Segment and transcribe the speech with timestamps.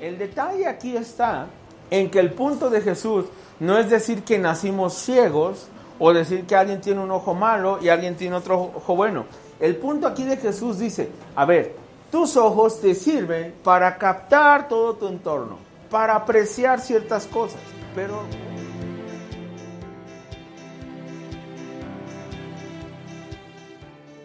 [0.00, 1.46] El detalle aquí está
[1.90, 3.26] en que el punto de Jesús
[3.60, 7.88] no es decir que nacimos ciegos o decir que alguien tiene un ojo malo y
[7.88, 9.24] alguien tiene otro ojo bueno.
[9.58, 11.74] El punto aquí de Jesús dice, a ver,
[12.10, 15.58] tus ojos te sirven para captar todo tu entorno,
[15.90, 17.60] para apreciar ciertas cosas,
[17.94, 18.22] pero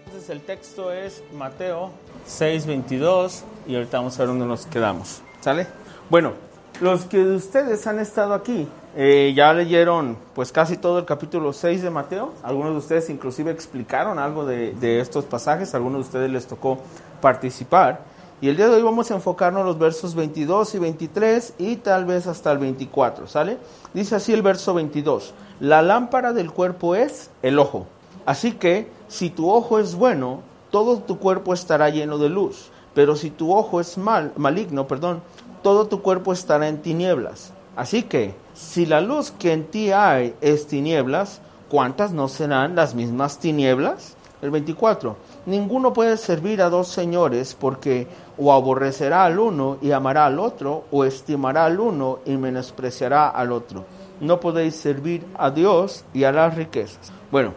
[0.06, 1.92] Entonces el texto es Mateo
[2.28, 5.22] 6:22 y ahorita vamos a ver dónde nos quedamos.
[5.42, 5.66] ¿Sale?
[6.08, 6.34] Bueno,
[6.82, 11.52] los que de ustedes han estado aquí eh, ya leyeron pues casi todo el capítulo
[11.52, 12.34] 6 de Mateo.
[12.44, 15.74] Algunos de ustedes inclusive explicaron algo de, estos pasajes.
[15.74, 16.78] algunos de ustedes les tocó
[17.22, 18.02] participar.
[18.40, 21.76] Y el día de hoy vamos a enfocarnos en los versos 22 y 23 y
[21.78, 23.58] tal vez hasta el 24, ¿sale?
[23.96, 25.34] Dice así el verso 22.
[25.60, 27.88] La lámpara del cuerpo es el ojo.
[28.28, 32.72] Así que si tu ojo es bueno, todo tu cuerpo estará lleno de luz.
[32.94, 35.22] Pero si tu ojo es mal, maligno, perdón,
[35.64, 37.54] todo tu cuerpo estará en tinieblas.
[37.76, 42.96] Así que, si la luz que en ti hay es tinieblas, ¿cuántas no serán las
[42.96, 44.16] mismas tinieblas?
[44.42, 45.16] El 24.
[45.46, 50.86] Ninguno puede servir a dos señores porque o aborrecerá al uno y amará al otro,
[50.92, 53.86] o estimará al uno y menospreciará al otro.
[54.20, 57.12] No podéis servir a Dios y a las riquezas.
[57.32, 57.54] Bueno,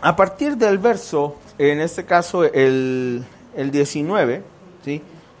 [0.00, 3.24] a partir del verso, en este caso el,
[3.56, 4.42] el 19,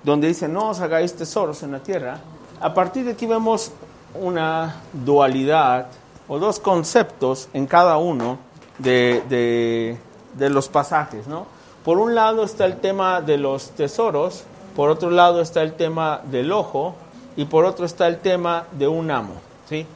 [0.02, 2.18] donde dice, no os hagáis tesoros en la tierra,
[2.60, 3.72] a partir de aquí vemos
[4.14, 5.88] una dualidad
[6.28, 8.38] o dos conceptos en cada uno
[8.78, 9.98] de,
[10.36, 11.46] de, los pasajes, ¿no?
[11.84, 14.44] Por un lado está el tema de los tesoros,
[14.76, 16.94] por otro lado está el tema del ojo
[17.36, 19.34] y por otro está el tema de un amo,
[19.68, 19.86] ¿sí?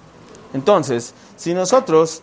[0.55, 2.22] Entonces, si nosotros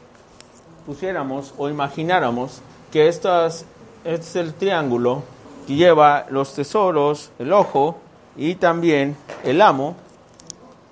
[0.86, 3.66] pusiéramos o imagináramos que esto es,
[4.04, 5.24] este es el triángulo
[5.70, 7.98] que lleva los tesoros, el ojo
[8.36, 9.96] y también el amo,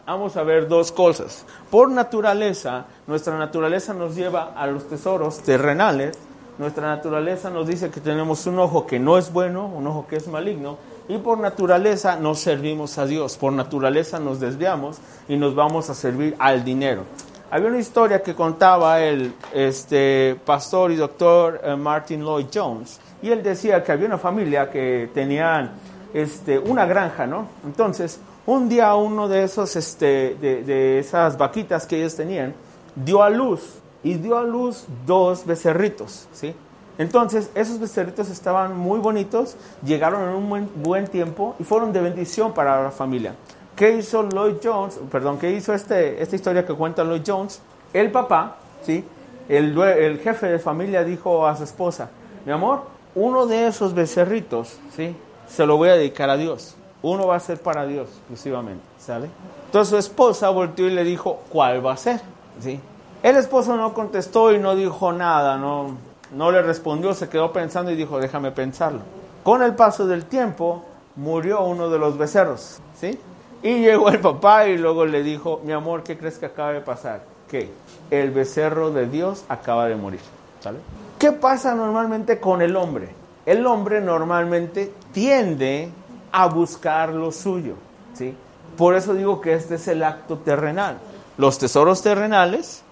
[0.05, 1.47] vamos a ver dos cosas.
[1.71, 6.15] Por naturaleza, nuestra naturaleza nos lleva a los tesoros terrenales.
[6.59, 10.17] Nuestra naturaleza nos dice que tenemos un ojo que no es bueno, un ojo que
[10.17, 10.77] es maligno,
[11.09, 13.35] y por naturaleza nos servimos a Dios.
[13.35, 17.01] Por naturaleza nos desviamos y nos vamos a servir al dinero.
[17.49, 23.29] Había una historia que contaba el este, pastor y doctor eh, Martin Lloyd Jones, y
[23.31, 25.71] él decía que había una familia que tenían
[26.13, 27.47] este, una granja, ¿no?
[27.65, 32.53] Entonces, un día uno de esos, este, de, esas vaquitas que ellos tenían,
[32.95, 36.55] dio a luz y dio a luz dos becerritos, ¿sí?
[36.97, 42.01] Entonces, esos becerritos estaban muy bonitos, llegaron en un buen, buen, tiempo y fueron de
[42.01, 43.35] bendición para la familia.
[43.75, 44.99] ¿Qué hizo Lloyd Jones?
[45.11, 47.61] Perdón, ¿qué hizo este, esta historia que cuenta Lloyd Jones?
[47.93, 49.03] El papá, ¿sí?
[49.47, 52.09] El, el jefe de familia dijo a su esposa,
[52.45, 55.15] mi amor, uno de esos becerritos, ¿sí?
[55.47, 59.29] Se lo voy a dedicar a Dios uno va a ser para Dios exclusivamente, ¿sale?
[59.65, 62.21] Entonces su esposa volteó y le dijo, ¿cuál va a ser?
[62.59, 62.79] ¿Sí?
[63.23, 65.97] El esposo no contestó y no dijo nada, no,
[66.33, 69.01] no le respondió, se quedó pensando y dijo, déjame pensarlo.
[69.43, 70.83] Con el paso del tiempo,
[71.15, 73.19] murió uno de los becerros, ¿sí?
[73.63, 76.81] Y llegó el papá y luego le dijo, mi amor, ¿qué crees que acaba de
[76.81, 77.21] pasar?
[77.49, 77.71] Que
[78.11, 80.19] el becerro de Dios acaba de morir,
[80.59, 80.79] ¿sale?
[81.19, 83.09] ¿Qué pasa normalmente con el hombre?
[83.45, 85.89] El hombre normalmente tiende
[86.31, 87.73] a buscar lo suyo.
[88.13, 88.35] ¿sí?
[88.77, 90.99] Por eso digo que este es el acto terrenal.
[91.37, 92.83] Los tesoros terrenales,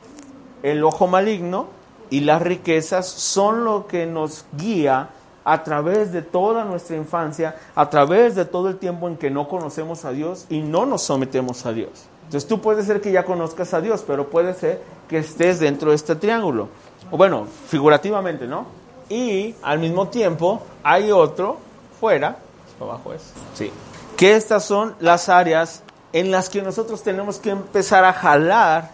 [0.63, 1.67] el ojo maligno
[2.09, 5.09] y las riquezas son lo que nos guía
[5.43, 9.47] a través de toda nuestra infancia, a través de todo el tiempo en que no
[9.47, 12.07] conocemos a Dios y no nos sometemos a Dios.
[12.23, 15.91] Entonces tú puedes ser que ya conozcas a Dios, pero puede ser que estés dentro
[15.91, 16.69] de este triángulo.
[17.11, 18.65] Bueno, figurativamente, ¿no?
[19.09, 21.57] Y al mismo tiempo hay otro
[21.99, 22.37] fuera
[22.79, 23.21] abajo es.
[23.53, 23.71] Sí.
[24.17, 25.83] Que estas son las áreas
[26.13, 28.91] en las que nosotros tenemos que empezar a jalar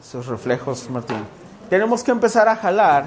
[0.00, 1.24] esos reflejos, Martín.
[1.68, 3.04] Tenemos que empezar a jalar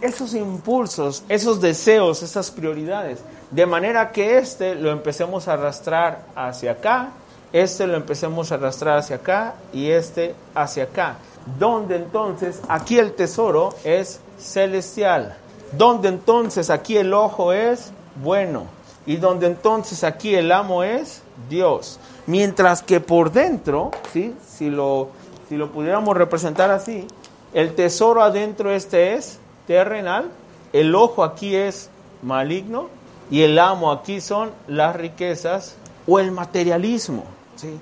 [0.00, 3.20] esos impulsos, esos deseos, esas prioridades,
[3.50, 7.10] de manera que este lo empecemos a arrastrar hacia acá,
[7.52, 11.16] este lo empecemos a arrastrar hacia acá y este hacia acá.
[11.56, 15.36] Donde entonces aquí el tesoro es celestial,
[15.72, 17.92] donde entonces aquí el ojo es
[18.22, 18.66] bueno
[19.06, 21.98] y donde entonces aquí el amo es Dios.
[22.26, 24.34] Mientras que por dentro, ¿sí?
[24.46, 25.08] si, lo,
[25.48, 27.06] si lo pudiéramos representar así,
[27.54, 30.30] el tesoro adentro este es terrenal,
[30.74, 31.88] el ojo aquí es
[32.22, 32.88] maligno
[33.30, 37.24] y el amo aquí son las riquezas o el materialismo.
[37.56, 37.80] ¿sí?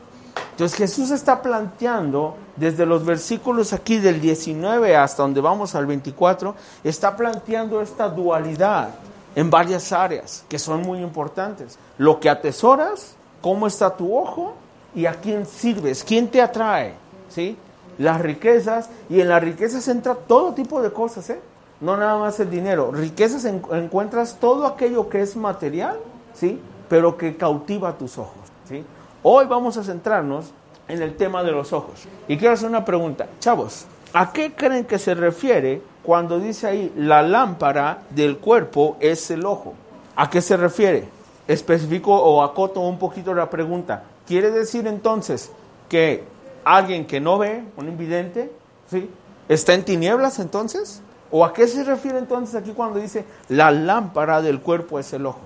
[0.56, 6.54] Entonces Jesús está planteando desde los versículos aquí del 19 hasta donde vamos al 24,
[6.82, 8.88] está planteando esta dualidad
[9.34, 11.78] en varias áreas que son muy importantes.
[11.98, 14.54] Lo que atesoras, cómo está tu ojo
[14.94, 16.94] y a quién sirves, quién te atrae,
[17.28, 17.58] ¿sí?
[17.98, 21.40] Las riquezas, y en las riquezas entra todo tipo de cosas, ¿eh?
[21.82, 22.92] No nada más el dinero.
[22.92, 25.98] Riquezas encuentras todo aquello que es material,
[26.34, 26.58] ¿sí?
[26.88, 28.86] Pero que cautiva tus ojos, ¿sí?
[29.28, 30.52] Hoy vamos a centrarnos
[30.86, 32.04] en el tema de los ojos.
[32.28, 33.26] Y quiero hacer una pregunta.
[33.40, 39.28] Chavos, ¿a qué creen que se refiere cuando dice ahí la lámpara del cuerpo es
[39.32, 39.74] el ojo?
[40.14, 41.08] ¿A qué se refiere?
[41.48, 44.04] Especifico o acoto un poquito la pregunta.
[44.28, 45.50] ¿Quiere decir entonces
[45.88, 46.22] que
[46.62, 48.52] alguien que no ve, un invidente,
[48.88, 49.10] ¿sí?
[49.48, 51.02] ¿está en tinieblas entonces?
[51.32, 55.26] ¿O a qué se refiere entonces aquí cuando dice la lámpara del cuerpo es el
[55.26, 55.40] ojo?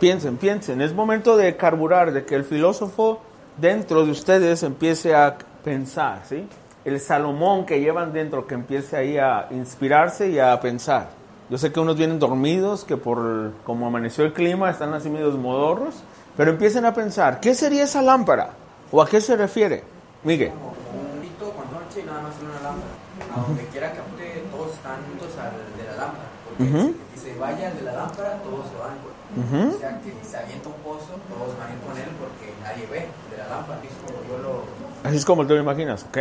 [0.00, 3.20] Piensen, piensen, es momento de carburar, de que el filósofo
[3.56, 6.48] dentro de ustedes empiece a pensar, ¿sí?
[6.84, 11.08] El Salomón que llevan dentro, que empiece ahí a inspirarse y a pensar.
[11.50, 15.32] Yo sé que unos vienen dormidos, que por como amaneció el clima están así medio
[15.32, 15.96] modorros,
[16.36, 18.50] pero empiecen a pensar, ¿qué sería esa lámpara?
[18.92, 19.82] ¿O a qué se refiere?
[20.22, 20.52] Miguel.
[20.52, 22.92] Un pito con noche y nada más una lámpara.
[23.34, 26.28] A donde quiera que apunte, todos están juntos al de la lámpara.
[26.46, 29.17] Porque si se vaya al de la lámpara, todos se van.
[29.36, 32.86] O sea, que se avienta un pozo, todos van a ir con él porque nadie
[32.86, 33.78] ve de la lámpara.
[33.78, 34.62] Así es como yo lo...
[35.04, 36.18] Así es como tú lo imaginas, ¿ok?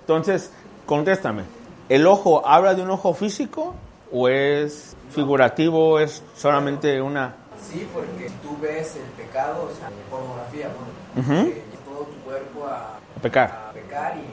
[0.00, 0.50] Entonces,
[0.86, 1.42] contéstame.
[1.88, 3.74] ¿El ojo habla de un ojo físico
[4.10, 7.34] o es figurativo, es solamente una...
[7.70, 10.68] Sí, porque tú ves el pecado, o sea, pornografía,
[11.14, 11.52] bueno,
[11.86, 13.50] todo tu cuerpo a, pecar.
[13.50, 14.24] a pecar y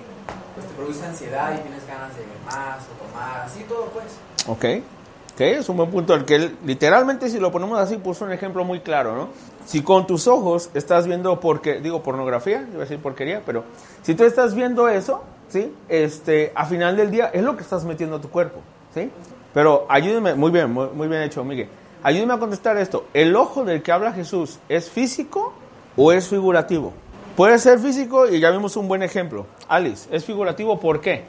[0.53, 4.05] pues te produce ansiedad y tienes ganas de más o tomar, así todo pues.
[4.47, 4.83] Ok.
[5.33, 6.13] Ok, es un buen punto.
[6.13, 9.29] El que él, literalmente, si lo ponemos así, puso un ejemplo muy claro, ¿no?
[9.65, 13.63] Si con tus ojos estás viendo, porque, digo pornografía, iba a decir porquería, pero
[14.03, 15.73] si tú estás viendo eso, ¿sí?
[15.89, 18.61] Este, a final del día es lo que estás metiendo a tu cuerpo,
[18.93, 19.09] ¿sí?
[19.55, 21.69] Pero ayúdeme, muy bien, muy, bien hecho, Miguel.
[22.03, 23.05] Ayúdeme a contestar esto.
[23.13, 25.53] ¿El ojo del que habla Jesús es físico
[25.95, 26.93] o es figurativo?
[27.35, 29.47] Puede ser físico y ya vimos un buen ejemplo.
[29.67, 31.23] Alice, ¿es figurativo por qué?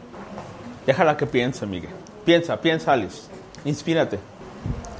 [0.86, 1.92] Déjala que piense, Miguel.
[2.24, 3.22] Piensa, piensa, Alice.
[3.64, 4.18] Inspírate.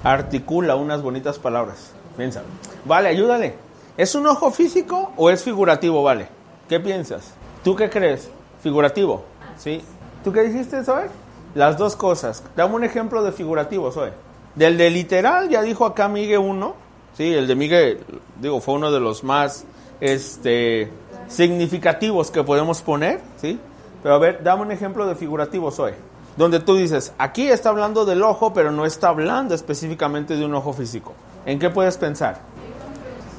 [0.02, 1.92] Articula unas bonitas palabras.
[2.16, 2.42] Piensa.
[2.84, 3.54] Vale, ayúdale.
[3.96, 6.28] ¿Es un ojo físico o es figurativo, vale?
[6.68, 7.32] ¿Qué piensas?
[7.62, 8.30] ¿Tú qué crees?
[8.62, 9.24] ¿Figurativo?
[9.56, 9.82] ¿Sí?
[10.22, 11.08] ¿Tú qué dijiste, Zoe?
[11.54, 12.42] Las dos cosas.
[12.56, 14.12] Dame un ejemplo de figurativo, Zoe.
[14.54, 16.74] Del de literal, ya dijo acá Miguel uno.
[17.16, 18.00] Sí, el de Miguel,
[18.40, 19.64] digo, fue uno de los más
[20.00, 20.90] este,
[21.28, 23.60] significativos que podemos poner, ¿sí?
[24.02, 25.94] Pero a ver, dame un ejemplo de figurativo, Zoe.
[26.36, 30.54] Donde tú dices, aquí está hablando del ojo, pero no está hablando específicamente de un
[30.54, 31.14] ojo físico.
[31.46, 32.38] ¿En qué puedes pensar?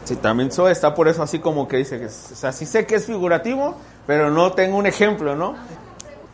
[0.05, 2.85] Sí, también Zoe está por eso así como que dice que, o sea, sí sé
[2.85, 3.75] que es figurativo,
[4.05, 5.55] pero no tengo un ejemplo, ¿no?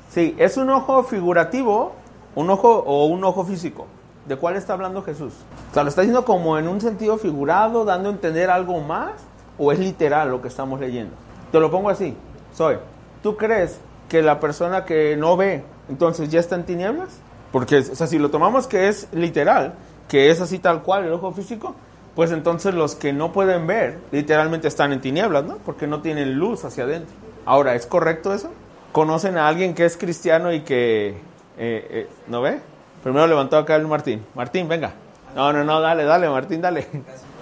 [0.10, 1.94] Sí, es un ojo figurativo,
[2.36, 3.88] un ojo o un ojo físico.
[4.28, 5.34] ¿De cuál está hablando Jesús?
[5.72, 9.14] O sea, ¿lo está diciendo como en un sentido figurado, dando a entender algo más?
[9.58, 11.16] ¿O es literal lo que estamos leyendo?
[11.52, 12.16] Te lo pongo así.
[12.54, 12.78] Soy,
[13.24, 13.80] ¿tú crees
[14.10, 17.10] que la persona que no ve, entonces ya está en tinieblas?
[17.52, 19.76] Porque, o sea, si lo tomamos que es literal,
[20.08, 21.76] que es así tal cual el ojo físico,
[22.16, 25.58] pues entonces los que no pueden ver literalmente están en tinieblas, ¿no?
[25.58, 27.16] Porque no tienen luz hacia adentro.
[27.46, 28.50] Ahora, ¿es correcto eso?
[28.92, 31.16] conocen a alguien que es cristiano y que eh,
[31.58, 32.60] eh, no ve.
[33.04, 34.26] Primero levantó acá el Martín.
[34.36, 34.92] Martín, venga.
[35.36, 36.88] No, no, no, dale, dale, Martín, dale.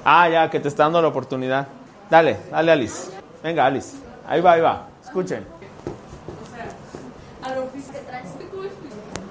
[0.05, 1.67] Ah, ya, que te está dando la oportunidad.
[2.09, 3.11] Dale, dale, Alice.
[3.43, 3.97] Venga, Alice.
[4.25, 4.87] Ahí va, ahí va.
[5.03, 5.58] Escuchen.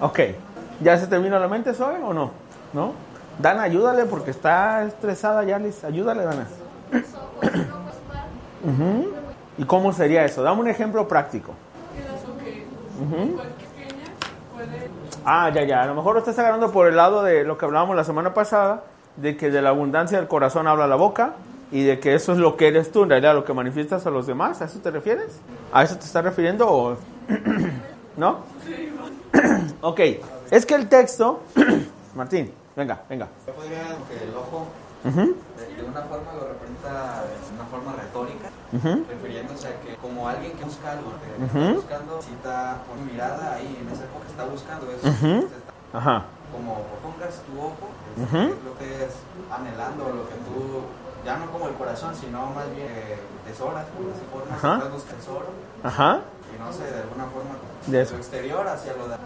[0.00, 0.20] Ok.
[0.80, 2.30] ¿Ya se termina la mente, Zoe, o no?
[2.72, 2.92] ¿No?
[3.38, 5.86] Dana, ayúdale porque está estresada ya, Alice.
[5.86, 6.46] Ayúdale, Dana.
[9.58, 10.42] ¿Y cómo sería eso?
[10.42, 11.52] Dame un ejemplo práctico.
[15.24, 15.82] Ah, ya, ya.
[15.82, 18.34] A lo mejor lo estás agarrando por el lado de lo que hablábamos la semana
[18.34, 18.84] pasada,
[19.16, 21.34] de que de la abundancia del corazón habla la boca
[21.70, 24.10] y de que eso es lo que eres tú, en realidad lo que manifiestas a
[24.10, 24.62] los demás.
[24.62, 25.40] ¿A eso te refieres?
[25.72, 26.96] ¿A eso te estás refiriendo o
[28.16, 28.38] no?
[29.82, 30.00] ok.
[30.50, 31.40] Es que el texto,
[32.14, 33.28] Martín, venga, venga.
[33.46, 34.66] Yo podría que el ojo
[35.04, 38.50] de, una forma lo representa de una forma retórica,
[39.08, 43.78] refiriéndose a que como alguien que busca algo, que está buscando, cita con mirada ahí
[43.80, 45.48] en esa época está buscando eso.
[45.92, 46.24] Ajá.
[46.52, 49.14] Como pongas tu ojo, es lo que es
[49.50, 50.82] anhelando, lo que tú,
[51.24, 52.88] ya no como el corazón, sino más bien
[53.46, 55.46] tesoras, por así forma, estás buscando tesoro.
[55.84, 56.20] Ajá.
[56.54, 58.16] Y no sé, de alguna forma, de eso.
[58.16, 59.16] exterior hacia lo de...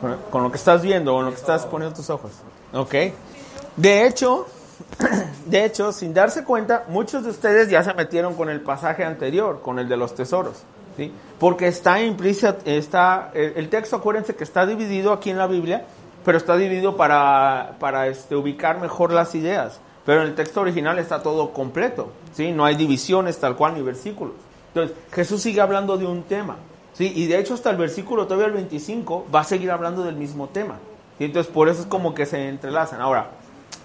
[0.00, 2.32] Con, con lo que estás viendo, con lo que estás poniendo tus ojos.
[2.72, 2.94] Ok.
[3.76, 4.46] De hecho,
[5.46, 9.60] de hecho, sin darse cuenta, muchos de ustedes ya se metieron con el pasaje anterior,
[9.62, 10.62] con el de los tesoros,
[10.96, 11.12] ¿sí?
[11.38, 15.84] Porque está implícito, está, el, texto, acuérdense que está dividido aquí en la Biblia,
[16.24, 19.80] pero está dividido para, para este, ubicar mejor las ideas.
[20.04, 22.52] Pero en el texto original está todo completo, ¿sí?
[22.52, 24.34] No hay divisiones tal cual ni versículos.
[24.74, 26.56] Entonces, Jesús sigue hablando de un tema.
[26.92, 27.12] ¿sí?
[27.14, 30.48] Y de hecho hasta el versículo todavía el 25 va a seguir hablando del mismo
[30.48, 30.78] tema.
[31.18, 33.00] Y entonces por eso es como que se entrelazan.
[33.00, 33.30] Ahora,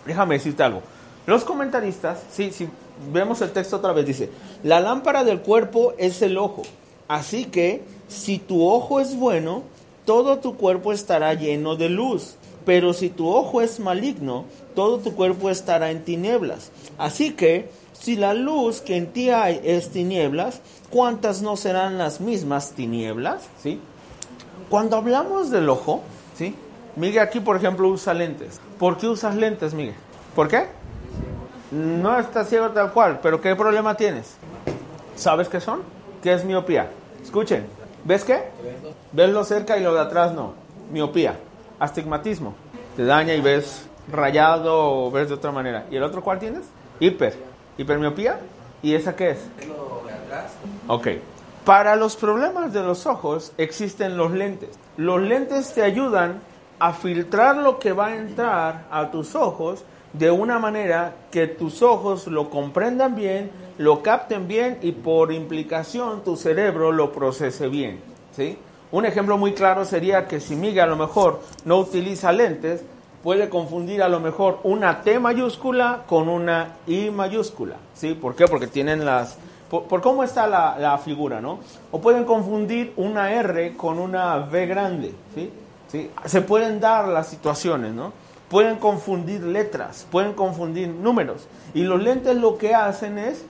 [0.05, 0.81] déjame decirte algo.
[1.25, 2.69] Los comentaristas, sí, si
[3.11, 4.29] vemos el texto otra vez, dice,
[4.63, 6.61] la lámpara del cuerpo es el ojo.
[7.07, 9.63] Así que si tu ojo es bueno,
[10.05, 12.35] todo tu cuerpo estará lleno de luz.
[12.65, 16.71] Pero si tu ojo es maligno, todo tu cuerpo estará en tinieblas.
[16.97, 20.61] Así que si la luz que en ti hay es tinieblas,
[20.95, 23.49] ¿cuántas no serán las mismas tinieblas?
[23.61, 23.81] ¿Sí?
[24.69, 26.01] Cuando hablamos del ojo,
[26.37, 26.55] ¿sí?
[26.95, 28.61] Miguel aquí, por ejemplo, usa lentes.
[28.79, 29.95] ¿Por qué usas lentes, Miguel?
[30.33, 30.67] ¿Por qué?
[31.69, 34.37] No estás ciego tal cual, pero ¿qué problema tienes?
[35.17, 35.81] ¿Sabes qué son?
[36.23, 36.89] ¿Qué es miopía?
[37.21, 37.65] Escuchen,
[38.05, 38.45] ¿ves qué?
[39.11, 40.53] Ves lo cerca y lo de atrás no.
[40.93, 41.37] Miopía.
[41.77, 42.53] Astigmatismo.
[42.95, 45.87] Te daña y ves rayado o ves de otra manera.
[45.91, 46.63] ¿Y el otro cuál tienes?
[47.01, 47.35] Hiper.
[47.77, 48.39] Hipermiopía.
[48.81, 49.39] ¿Y esa qué es?
[49.67, 50.53] Lo de atrás.
[50.87, 51.07] Ok.
[51.65, 54.69] Para los problemas de los ojos existen los lentes.
[54.97, 56.41] Los lentes te ayudan
[56.79, 61.81] a filtrar lo que va a entrar a tus ojos de una manera que tus
[61.81, 67.99] ojos lo comprendan bien, lo capten bien y por implicación tu cerebro lo procese bien.
[68.35, 68.57] ¿sí?
[68.91, 72.83] Un ejemplo muy claro sería que si Miguel a lo mejor no utiliza lentes,
[73.23, 77.75] puede confundir a lo mejor una T mayúscula con una I mayúscula.
[77.93, 78.13] ¿sí?
[78.13, 78.47] ¿Por qué?
[78.47, 79.37] Porque tienen las...
[79.83, 81.59] Por, cómo está la, la, figura, ¿no?
[81.91, 85.51] O pueden confundir una R con una V grande, ¿sí?
[85.87, 86.11] ¿sí?
[86.25, 88.13] Se pueden dar las situaciones, ¿no?
[88.49, 91.47] Pueden confundir letras, pueden confundir números.
[91.73, 93.45] Y los lentes lo que hacen es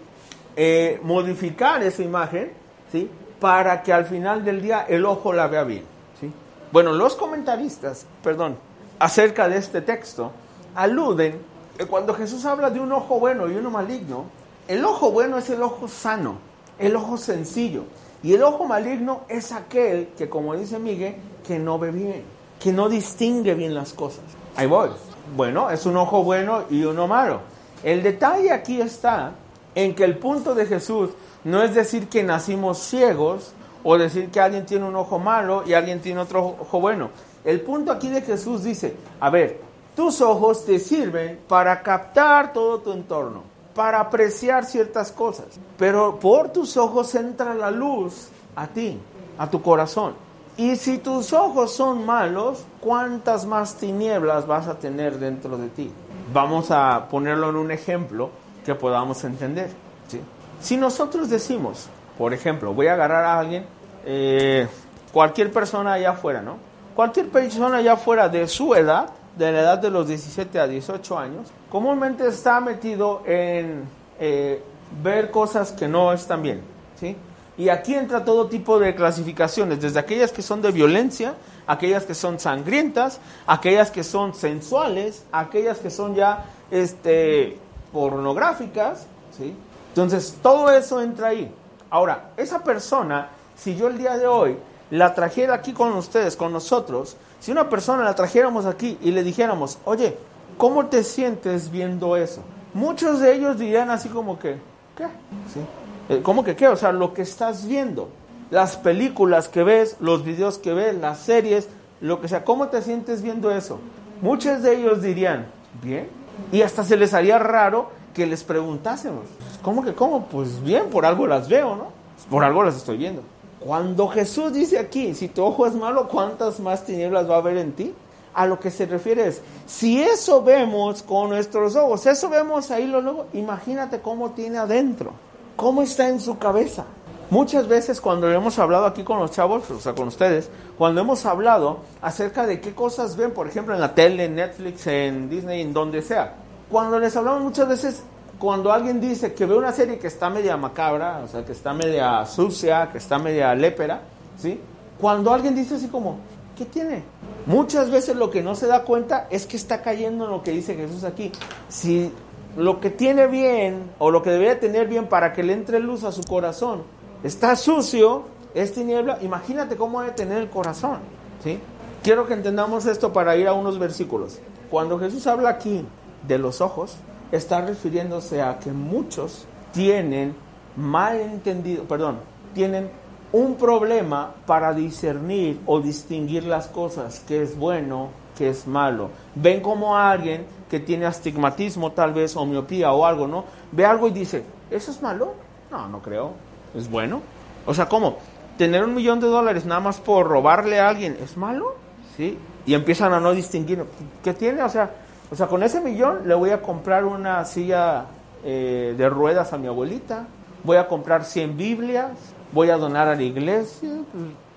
[0.56, 2.52] eh, modificar esa imagen,
[2.92, 3.10] ¿sí?
[3.40, 5.84] Para que al final del día el ojo la vea bien,
[6.20, 6.32] ¿sí?
[6.72, 8.58] Bueno, los comentaristas, perdón,
[9.00, 10.32] acerca de este texto,
[10.76, 11.40] aluden
[11.78, 14.26] que cuando Jesús habla de un ojo bueno y uno maligno,
[14.68, 16.38] el ojo bueno es el ojo sano,
[16.80, 17.84] el ojo sencillo.
[18.24, 22.24] Y el ojo maligno es aquel que, como dice Miguel, que no ve bien,
[22.60, 24.24] que no distingue bien las cosas.
[24.56, 24.90] Ahí voy.
[25.36, 27.42] Bueno, es un ojo bueno y uno malo.
[27.84, 29.34] El detalle aquí está
[29.76, 31.12] en que el punto de Jesús
[31.44, 33.54] no es decir que nacimos ciegos
[33.84, 37.12] o decir que alguien tiene un ojo malo y alguien tiene otro ojo bueno.
[37.44, 39.60] El punto aquí de Jesús dice, a ver,
[39.96, 43.44] tus ojos te sirven para captar todo tu entorno,
[43.76, 45.46] para apreciar ciertas cosas,
[45.78, 48.98] pero por tus ojos entra la luz a ti,
[49.38, 50.14] a tu corazón.
[50.58, 55.92] Y si tus ojos son malos, ¿cuántas más tinieblas vas a tener dentro de ti?
[56.34, 58.30] Vamos a ponerlo en un ejemplo
[58.66, 59.70] que podamos entender.
[60.08, 60.22] ¿sí?
[60.62, 63.66] Si nosotros decimos, por ejemplo, voy a agarrar a alguien,
[64.06, 64.68] eh,
[65.12, 66.58] cualquier persona allá afuera, ¿no?
[66.96, 71.18] Cualquier persona allá afuera de su edad, de la edad de los 17 a 18
[71.18, 73.84] años, comúnmente está metido en
[74.20, 74.62] eh,
[75.04, 76.62] ver cosas que no están bien,
[77.00, 77.16] ¿sí?
[77.58, 81.36] Y aquí entra todo tipo de clasificaciones, desde aquellas que son de violencia,
[81.68, 87.58] aquellas que son sangrientas, aquellas que son sensuales, aquellas que son ya este,
[87.94, 89.56] pornográficas, ¿sí?
[89.90, 91.50] Entonces, todo eso entra ahí.
[91.90, 94.58] Ahora, esa persona, si yo el día de hoy
[94.92, 97.16] la trajera aquí con ustedes, con nosotros,
[97.46, 100.18] si una persona la trajéramos aquí y le dijéramos, oye,
[100.58, 102.42] ¿cómo te sientes viendo eso?
[102.74, 104.58] Muchos de ellos dirían así como que,
[104.98, 105.06] ¿qué?
[105.54, 106.22] ¿Sí?
[106.24, 106.68] ¿Cómo que qué?
[106.70, 108.10] O sea, lo que estás viendo,
[108.50, 111.70] las películas que ves, los videos que ves, las series,
[112.02, 113.80] lo que sea, ¿cómo te sientes viendo eso?
[114.24, 115.46] Muchos de ellos dirían,
[115.84, 116.10] bien,
[116.52, 119.26] y hasta se les haría raro que les preguntásemos,
[119.62, 120.26] ¿cómo que cómo?
[120.26, 121.90] Pues bien, por algo las veo, ¿no?
[122.28, 123.22] Por algo las estoy viendo.
[123.66, 127.58] Cuando Jesús dice aquí, si tu ojo es malo, ¿cuántas más tinieblas va a haber
[127.58, 127.96] en ti?
[128.36, 132.86] A lo que se refiere es, si eso vemos con nuestros ojos, eso vemos ahí
[132.86, 135.14] luego, imagínate cómo tiene adentro,
[135.56, 136.86] cómo está en su cabeza.
[137.32, 141.26] Muchas veces cuando hemos hablado aquí con los chavos, o sea, con ustedes, cuando hemos
[141.26, 145.62] hablado acerca de qué cosas ven, por ejemplo, en la tele, en Netflix, en Disney,
[145.62, 146.36] en donde sea,
[146.70, 148.04] cuando les hablamos muchas veces,
[148.40, 151.74] cuando alguien dice que ve una serie que está media macabra, o sea, que está
[151.74, 154.02] media sucia, que está media lépera,
[154.38, 154.60] ¿sí?
[155.00, 156.18] Cuando alguien dice así como,
[156.58, 157.04] ¿qué tiene?
[157.46, 160.52] Muchas veces lo que no se da cuenta es que está cayendo en lo que
[160.52, 161.32] dice Jesús aquí.
[161.70, 162.12] Si
[162.58, 166.04] lo que tiene bien o lo que debería tener bien para que le entre luz
[166.04, 166.84] a su corazón
[167.24, 171.00] está sucio, es tiniebla, imagínate cómo debe tener el corazón,
[171.44, 171.60] ¿sí?
[172.04, 174.40] Quiero que entendamos esto para ir a unos versículos.
[174.70, 175.86] Cuando Jesús habla aquí
[176.28, 176.98] de los ojos,
[177.36, 180.36] está refiriéndose a que muchos tienen
[180.76, 182.20] mal entendido, perdón,
[182.54, 182.90] tienen
[183.32, 189.10] un problema para discernir o distinguir las cosas, que es bueno, que es malo.
[189.36, 193.46] Ven como alguien que tiene astigmatismo tal vez o miopía o algo, ¿no?
[193.72, 195.34] Ve algo y dice, ¿eso es malo?
[195.72, 196.32] No, no creo.
[196.74, 197.22] ¿Es bueno?
[197.66, 198.18] O sea, ¿cómo?
[198.58, 201.76] ¿Tener un millón de dólares nada más por robarle a alguien es malo?
[202.16, 202.38] ¿Sí?
[202.66, 203.84] Y empiezan a no distinguir.
[204.24, 204.64] ¿Qué tiene?
[204.64, 204.92] O sea,
[205.32, 208.06] o sea, con ese millón le voy a comprar una silla
[208.44, 210.28] eh, de ruedas a mi abuelita,
[210.64, 212.12] voy a comprar 100 Biblias,
[212.52, 213.90] voy a donar a la iglesia.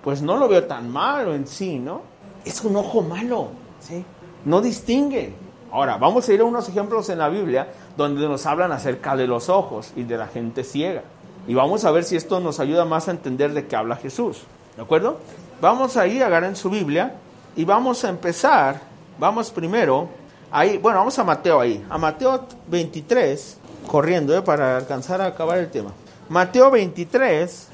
[0.03, 2.03] Pues no lo veo tan malo en sí, ¿no?
[2.45, 3.49] Es un ojo malo,
[3.81, 4.05] ¿sí?
[4.45, 5.35] No distingue.
[5.71, 9.27] Ahora, vamos a ir a unos ejemplos en la Biblia donde nos hablan acerca de
[9.27, 11.03] los ojos y de la gente ciega.
[11.47, 14.43] Y vamos a ver si esto nos ayuda más a entender de qué habla Jesús.
[14.77, 15.19] ¿De acuerdo?
[15.61, 17.15] Vamos ahí, agarren su Biblia
[17.57, 18.81] y vamos a empezar.
[19.19, 20.09] Vamos primero,
[20.51, 21.85] ahí, bueno, vamos a Mateo ahí.
[21.89, 24.43] A Mateo 23, corriendo, ¿eh?
[24.43, 25.93] para alcanzar a acabar el tema.
[26.29, 27.69] Mateo 23,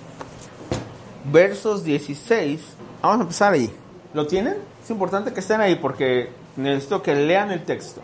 [1.32, 2.60] versos 16.
[3.02, 3.70] Vamos a empezar ahí.
[4.12, 4.56] ¿Lo tienen?
[4.82, 8.00] Es importante que estén ahí porque necesito que lean el texto.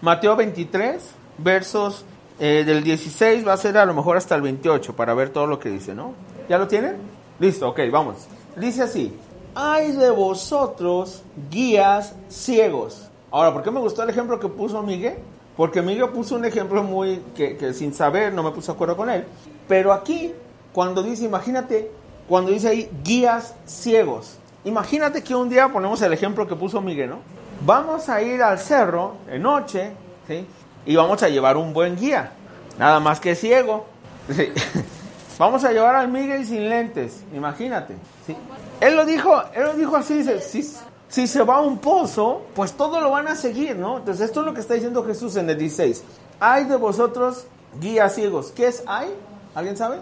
[0.00, 1.02] Mateo 23,
[1.38, 2.04] versos
[2.38, 5.46] eh, del 16 va a ser a lo mejor hasta el 28 para ver todo
[5.46, 6.14] lo que dice, ¿no?
[6.48, 6.96] ¿Ya lo tienen?
[7.38, 8.26] Listo, ok, vamos.
[8.56, 9.16] Dice así,
[9.54, 13.08] hay de vosotros guías ciegos.
[13.32, 15.16] Ahora, ¿por qué me gustó el ejemplo que puso Miguel?
[15.56, 19.08] Porque Miguel puso un ejemplo muy que, sin saber no me puse de acuerdo con
[19.08, 19.24] él.
[19.66, 20.34] Pero aquí,
[20.72, 21.90] cuando dice, imagínate,
[22.28, 24.36] cuando dice ahí guías ciegos.
[24.64, 27.18] Imagínate que un día ponemos el ejemplo que puso Miguel, ¿no?
[27.64, 29.92] Vamos a ir al cerro de noche,
[30.28, 30.46] ¿sí?
[30.84, 32.32] Y vamos a llevar un buen guía,
[32.78, 33.86] nada más que ciego.
[34.30, 34.52] ¿sí?
[35.38, 37.94] Vamos a llevar al Miguel sin lentes, imagínate.
[38.26, 38.36] ¿sí?
[38.80, 40.62] Él lo dijo, él lo dijo así, dice, si,
[41.12, 43.98] si se va a un pozo, pues todo lo van a seguir, ¿no?
[43.98, 46.02] Entonces esto es lo que está diciendo Jesús en el 16.
[46.40, 47.44] Hay de vosotros
[47.78, 48.50] guías ciegos.
[48.50, 49.14] ¿Qué es hay?
[49.54, 49.98] ¿Alguien sabe?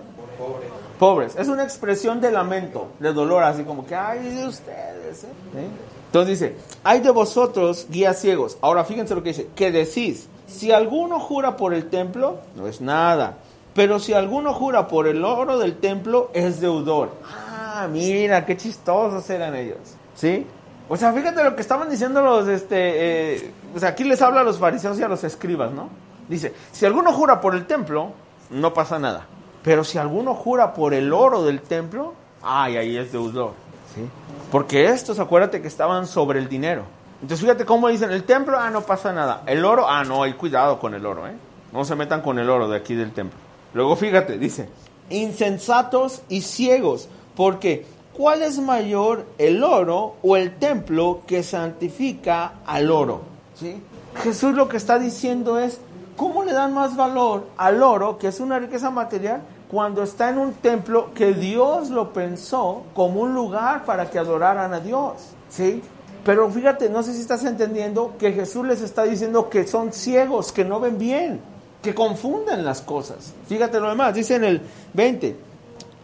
[1.00, 1.34] Pobres.
[1.34, 5.24] Es una expresión de lamento, de dolor, así como que, ay de ustedes.
[5.24, 5.66] ¿eh?
[6.06, 8.56] Entonces dice, hay de vosotros guías ciegos.
[8.60, 12.80] Ahora fíjense lo que dice, que decís, si alguno jura por el templo, no es
[12.80, 13.38] nada.
[13.74, 17.10] Pero si alguno jura por el oro del templo, es deudor.
[17.24, 19.78] Ah, mira, qué chistosos eran ellos.
[20.14, 20.46] ¿Sí?
[20.92, 24.40] O sea, fíjate lo que estaban diciendo los, este, eh, o sea, aquí les habla
[24.40, 25.88] a los fariseos y a los escribas, ¿no?
[26.28, 28.10] Dice, si alguno jura por el templo,
[28.50, 29.24] no pasa nada.
[29.62, 33.52] Pero si alguno jura por el oro del templo, ay, ahí es deudor.
[33.94, 34.02] ¿Sí?
[34.50, 36.82] Porque estos, acuérdate que estaban sobre el dinero.
[37.22, 39.44] Entonces fíjate cómo dicen, el templo, ah, no pasa nada.
[39.46, 41.34] El oro, ah, no, hay cuidado con el oro, ¿eh?
[41.72, 43.38] No se metan con el oro de aquí del templo.
[43.74, 44.68] Luego fíjate, dice,
[45.08, 47.86] insensatos y ciegos, porque
[48.20, 53.22] ¿cuál es mayor, el oro o el templo que santifica al oro?
[53.58, 53.82] ¿Sí?
[54.22, 55.80] Jesús lo que está diciendo es,
[56.18, 60.36] ¿cómo le dan más valor al oro, que es una riqueza material, cuando está en
[60.36, 65.14] un templo que Dios lo pensó como un lugar para que adoraran a Dios?
[65.48, 65.80] ¿Sí?
[66.22, 70.52] Pero fíjate, no sé si estás entendiendo que Jesús les está diciendo que son ciegos,
[70.52, 71.40] que no ven bien,
[71.80, 73.32] que confunden las cosas.
[73.48, 74.60] Fíjate lo demás, dice en el
[74.92, 75.36] 20,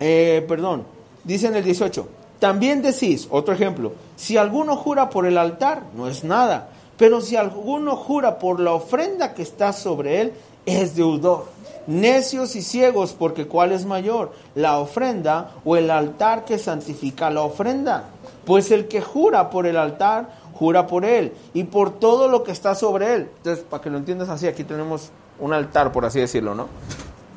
[0.00, 0.95] eh, perdón,
[1.26, 2.08] dice en el 18,
[2.38, 7.36] también decís, otro ejemplo, si alguno jura por el altar, no es nada, pero si
[7.36, 10.32] alguno jura por la ofrenda que está sobre él,
[10.64, 11.46] es deudor.
[11.86, 14.32] Necios y ciegos, porque ¿cuál es mayor?
[14.54, 18.08] ¿La ofrenda o el altar que santifica la ofrenda?
[18.44, 22.52] Pues el que jura por el altar, jura por él y por todo lo que
[22.52, 23.30] está sobre él.
[23.36, 26.66] Entonces, para que lo entiendas así, aquí tenemos un altar, por así decirlo, ¿no?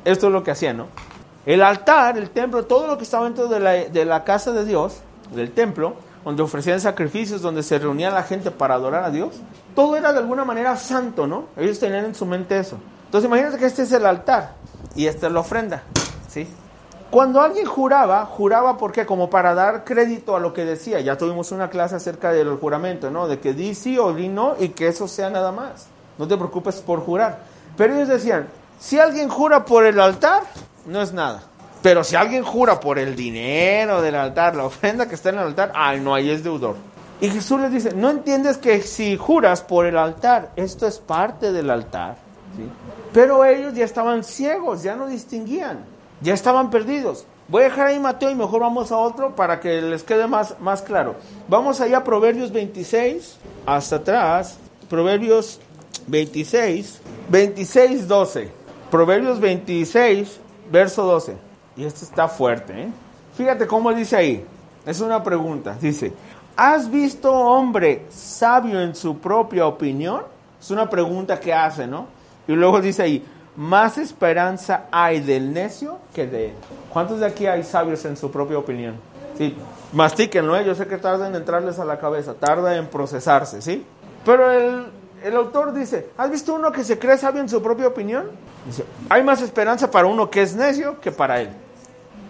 [0.04, 0.86] Esto es lo que hacían, ¿no?
[1.46, 4.64] El altar, el templo, todo lo que estaba dentro de la, de la casa de
[4.64, 5.00] Dios,
[5.34, 9.36] del templo, donde ofrecían sacrificios, donde se reunía la gente para adorar a Dios,
[9.74, 11.46] todo era de alguna manera santo, ¿no?
[11.56, 12.76] Ellos tenían en su mente eso.
[13.06, 14.54] Entonces imagínate que este es el altar
[14.94, 15.82] y esta es la ofrenda,
[16.28, 16.46] ¿sí?
[17.10, 21.00] Cuando alguien juraba, juraba porque como para dar crédito a lo que decía.
[21.00, 23.26] Ya tuvimos una clase acerca del juramento, ¿no?
[23.26, 25.88] De que di sí o di no y que eso sea nada más.
[26.18, 27.40] No te preocupes por jurar.
[27.76, 28.46] Pero ellos decían,
[28.78, 30.44] si alguien jura por el altar,
[30.86, 31.42] no es nada.
[31.82, 35.42] Pero si alguien jura por el dinero del altar, la ofrenda que está en el
[35.42, 36.76] altar, ay, no, ahí es deudor.
[37.20, 41.52] Y Jesús les dice, ¿no entiendes que si juras por el altar, esto es parte
[41.52, 42.16] del altar?
[42.56, 42.62] ¿Sí?
[43.12, 45.84] Pero ellos ya estaban ciegos, ya no distinguían,
[46.20, 47.26] ya estaban perdidos.
[47.48, 50.60] Voy a dejar ahí Mateo y mejor vamos a otro para que les quede más,
[50.60, 51.16] más claro.
[51.48, 55.60] Vamos allá a Proverbios 26, hasta atrás, Proverbios
[56.06, 58.52] 26, 26, 12.
[58.90, 60.39] Proverbios 26,
[60.70, 61.36] verso 12.
[61.76, 62.88] Y esto está fuerte, ¿eh?
[63.36, 64.44] Fíjate cómo dice ahí.
[64.86, 65.76] Es una pregunta.
[65.80, 66.12] Dice,
[66.56, 70.22] ¿has visto hombre sabio en su propia opinión?
[70.60, 72.06] Es una pregunta que hace, ¿no?
[72.46, 73.24] Y luego dice ahí,
[73.56, 76.54] más esperanza hay del necio que de él.
[76.92, 78.94] ¿Cuántos de aquí hay sabios en su propia opinión?
[79.36, 79.54] Sí,
[79.92, 80.64] mastíquenlo, ¿eh?
[80.64, 83.84] yo sé que tarda en entrarles a la cabeza, tarda en procesarse, ¿sí?
[84.24, 84.86] Pero el,
[85.22, 88.30] el autor dice, ¿has visto uno que se cree sabio en su propia opinión?
[88.66, 91.50] Dice, hay más esperanza para uno que es necio que para él.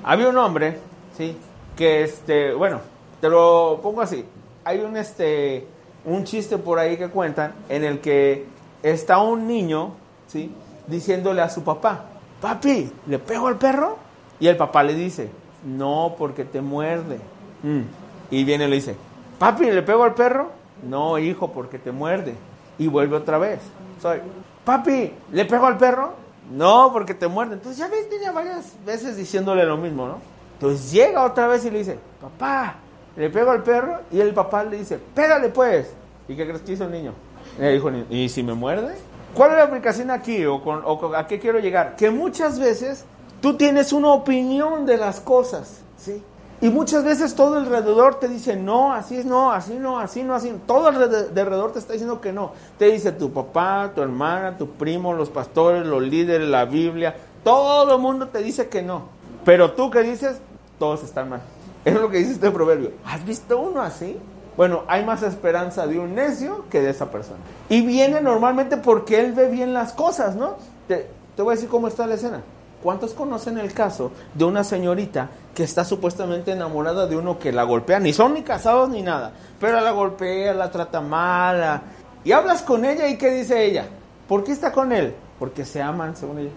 [0.03, 0.79] Había un hombre,
[1.17, 1.37] ¿sí?
[1.77, 2.81] Que este, bueno,
[3.21, 4.25] te lo pongo así.
[4.65, 5.67] Hay un este
[6.05, 8.47] un chiste por ahí que cuentan en el que
[8.83, 9.93] está un niño,
[10.27, 10.53] ¿sí?
[10.87, 12.05] Diciéndole a su papá,
[12.41, 13.99] papi, ¿le pego al perro?
[14.39, 15.29] Y el papá le dice,
[15.65, 17.19] no, porque te muerde.
[17.63, 17.81] Mm.
[18.31, 18.97] Y viene y le dice,
[19.39, 20.51] papi, ¿le pego al perro?
[20.89, 22.35] No, hijo, porque te muerde.
[22.81, 23.61] Y vuelve otra vez.
[24.01, 24.21] Soy,
[24.65, 26.15] papi, ¿le pego al perro?
[26.51, 27.55] No, porque te muerde.
[27.55, 30.19] Entonces ya ves, tenía varias veces diciéndole lo mismo, ¿no?
[30.55, 32.77] Entonces llega otra vez y le dice, papá,
[33.17, 33.99] le pego al perro.
[34.11, 35.93] Y el papá le dice, pégale pues.
[36.27, 37.13] ¿Y qué crees que hizo el niño?
[37.59, 38.97] Le dijo, ¿y si me muerde?
[39.35, 41.97] ¿Cuál es la aplicación aquí o, con, o a qué quiero llegar?
[41.97, 43.05] Que muchas veces
[43.43, 46.23] tú tienes una opinión de las cosas, ¿sí?
[46.63, 50.55] Y muchas veces todo alrededor te dice, no, así no, así no, así no, así.
[50.67, 52.53] Todo alrededor te está diciendo que no.
[52.79, 57.17] Te dice tu papá, tu hermana, tu primo, los pastores, los líderes, la Biblia.
[57.43, 59.05] Todo el mundo te dice que no.
[59.45, 60.39] Pero tú que dices,
[60.79, 61.41] todos están mal.
[61.83, 62.93] Es lo que dice este proverbio.
[63.07, 64.19] ¿Has visto uno así?
[64.55, 67.39] Bueno, hay más esperanza de un necio que de esa persona.
[67.71, 70.57] Y viene normalmente porque él ve bien las cosas, ¿no?
[70.87, 72.43] Te, te voy a decir cómo está la escena.
[72.83, 77.65] ¿Cuántos conocen el caso de una señorita que está supuestamente enamorada de uno que la
[77.65, 78.01] golpea?
[78.01, 81.83] Ni son ni casados ni nada, pero la golpea, la trata mala.
[82.25, 83.87] Y hablas con ella y ¿qué dice ella?
[84.27, 85.15] ¿Por qué está con él?
[85.39, 86.51] Porque se aman, según ella.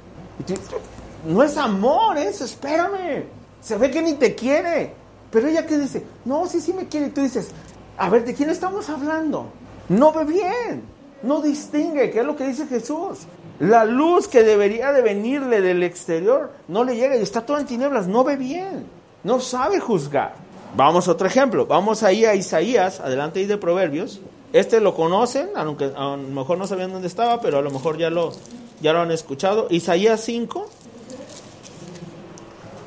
[1.25, 3.25] no es amor eso, espérame.
[3.59, 4.93] Se ve que ni te quiere.
[5.29, 7.07] Pero ella qué dice, no, sí, sí me quiere.
[7.07, 7.49] Y tú dices,
[7.97, 9.47] a ver, ¿de quién estamos hablando?
[9.89, 10.83] No ve bien,
[11.21, 13.19] no distingue, ¿qué es lo que dice Jesús?
[13.59, 17.65] La luz que debería de venirle del exterior no le llega y está todo en
[17.65, 18.85] tinieblas, no ve bien,
[19.23, 20.33] no sabe juzgar.
[20.75, 24.21] Vamos a otro ejemplo, vamos ahí a Isaías, adelante ahí de Proverbios.
[24.53, 27.97] Este lo conocen, aunque a lo mejor no sabían dónde estaba, pero a lo mejor
[27.97, 28.33] ya lo,
[28.81, 29.67] ya lo han escuchado.
[29.69, 30.67] Isaías 5,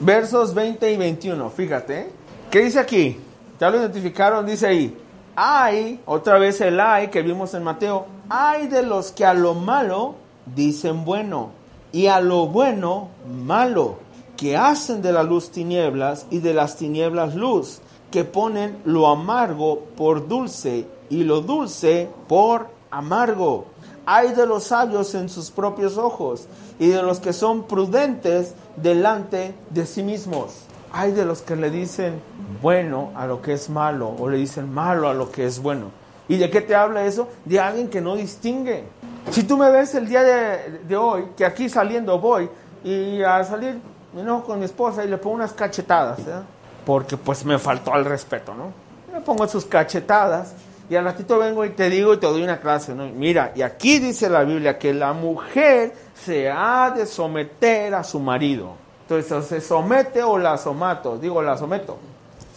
[0.00, 2.10] versos 20 y 21, fíjate.
[2.50, 3.20] ¿Qué dice aquí?
[3.60, 4.96] Ya lo identificaron, dice ahí.
[5.36, 9.54] Hay, otra vez el hay que vimos en Mateo, hay de los que a lo
[9.54, 11.50] malo dicen bueno,
[11.92, 13.96] y a lo bueno malo,
[14.36, 17.80] que hacen de la luz tinieblas y de las tinieblas luz,
[18.10, 23.66] que ponen lo amargo por dulce y lo dulce por amargo.
[24.04, 26.46] Hay de los sabios en sus propios ojos
[26.78, 30.52] y de los que son prudentes delante de sí mismos.
[30.92, 32.20] Hay de los que le dicen
[32.62, 35.90] bueno a lo que es malo o le dicen malo a lo que es bueno.
[36.28, 37.28] ¿Y de qué te habla eso?
[37.44, 38.84] De alguien que no distingue.
[39.30, 42.48] Si tú me ves el día de, hoy, que aquí saliendo voy
[42.84, 43.80] y al salir
[44.14, 46.18] me enojo con mi esposa y le pongo unas cachetadas,
[46.84, 48.72] porque pues me faltó al respeto, ¿no?
[49.12, 50.54] Le pongo sus cachetadas
[50.88, 53.06] y al ratito vengo y te digo y te doy una clase, ¿no?
[53.06, 58.20] Mira, y aquí dice la Biblia que la mujer se ha de someter a su
[58.20, 58.74] marido.
[59.02, 61.98] Entonces, se somete o la somato, digo, la someto.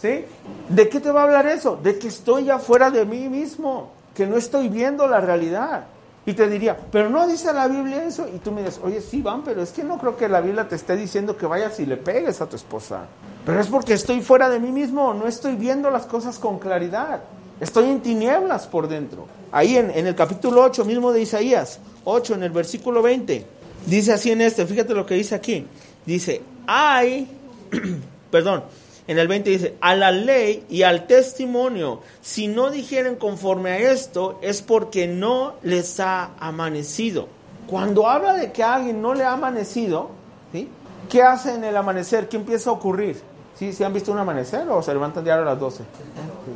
[0.00, 0.24] ¿Sí?
[0.68, 1.78] ¿De qué te va a hablar eso?
[1.80, 5.84] De que estoy ya fuera de mí mismo, que no estoy viendo la realidad.
[6.26, 8.28] Y te diría, pero no dice la Biblia eso.
[8.28, 10.68] Y tú me dices, oye, sí, van, pero es que no creo que la Biblia
[10.68, 13.06] te esté diciendo que vayas y le pegues a tu esposa.
[13.46, 17.20] Pero es porque estoy fuera de mí mismo, no estoy viendo las cosas con claridad.
[17.60, 19.26] Estoy en tinieblas por dentro.
[19.52, 23.46] Ahí en, el capítulo 8 mismo de Isaías, 8 en el versículo 20,
[23.86, 25.66] dice así en este, fíjate lo que dice aquí.
[26.06, 27.28] Dice, ay,
[28.30, 28.64] perdón,
[29.10, 33.78] en el 20 dice, a la ley y al testimonio, si no dijeren conforme a
[33.90, 37.26] esto, es porque no les ha amanecido.
[37.66, 40.10] Cuando habla de que a alguien no le ha amanecido,
[40.52, 40.68] ¿sí?
[41.08, 42.28] ¿qué hace en el amanecer?
[42.28, 43.20] ¿Qué empieza a ocurrir?
[43.56, 45.82] ¿Sí, ¿Sí han visto un amanecer o se levantan diario a las 12?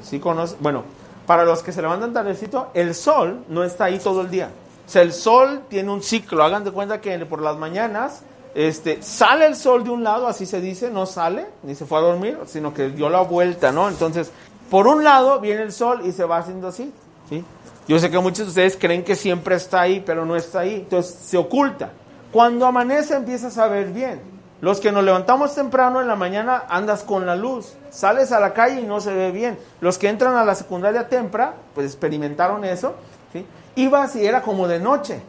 [0.05, 0.59] ¿Sí conocen?
[0.61, 0.85] Bueno,
[1.27, 4.51] para los que se levantan tardecito, el sol no está ahí todo el día.
[4.87, 6.45] O sea, el sol tiene un ciclo.
[6.45, 8.23] Hagan de cuenta que por las mañanas
[8.55, 11.99] este, sale el sol de un lado, así se dice, no sale, ni se fue
[11.99, 13.89] a dormir, sino que dio la vuelta, ¿no?
[13.89, 14.31] Entonces,
[14.71, 16.93] por un lado viene el sol y se va haciendo así,
[17.29, 17.45] ¿sí?
[17.89, 20.77] Yo sé que muchos de ustedes creen que siempre está ahí, pero no está ahí,
[20.77, 21.91] entonces se oculta.
[22.33, 24.21] Cuando amanece empiezas a ver bien.
[24.61, 28.55] Los que nos levantamos temprano en la mañana andas con la luz, sales a la
[28.55, 29.59] calle y no se ve bien.
[29.81, 32.95] Los que entran a la secundaria temprana, pues experimentaron eso,
[33.33, 33.45] ¿sí?
[33.77, 35.21] Ibas y era como de noche.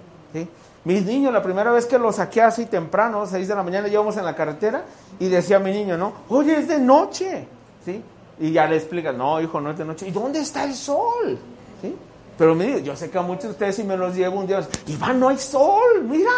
[0.86, 4.16] Mis niños, la primera vez que los saqué así temprano, 6 de la mañana, íbamos
[4.18, 4.86] en la carretera
[5.20, 6.14] y decía mi niño, ¿no?
[6.30, 7.48] Oye, es de noche,
[7.84, 8.04] ¿sí?
[8.40, 10.08] Y ya le explica, no, hijo, no es de noche.
[10.08, 11.40] ¿Y dónde está el sol?
[11.82, 11.96] ¿Sí?
[12.38, 14.46] Pero me dice, yo sé que a muchos de ustedes si me los llevo un
[14.46, 16.30] día, Iván, no hay sol, mira,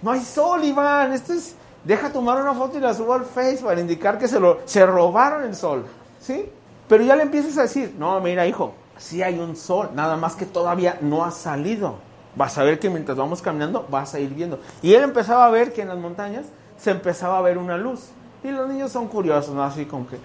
[0.00, 3.62] no hay sol, Iván, esto es, deja tomar una foto y la subo al Face
[3.64, 5.86] para indicar que se, lo, se robaron el sol,
[6.20, 6.48] ¿sí?
[6.86, 10.36] Pero ya le empiezas a decir, no, mira, hijo, sí hay un sol, nada más
[10.36, 14.30] que todavía no ha salido vas a ver que mientras vamos caminando vas a ir
[14.30, 14.58] viendo.
[14.82, 16.46] Y él empezaba a ver que en las montañas
[16.78, 18.08] se empezaba a ver una luz.
[18.44, 19.62] Y los niños son curiosos, ¿no?
[19.62, 20.18] Así como que,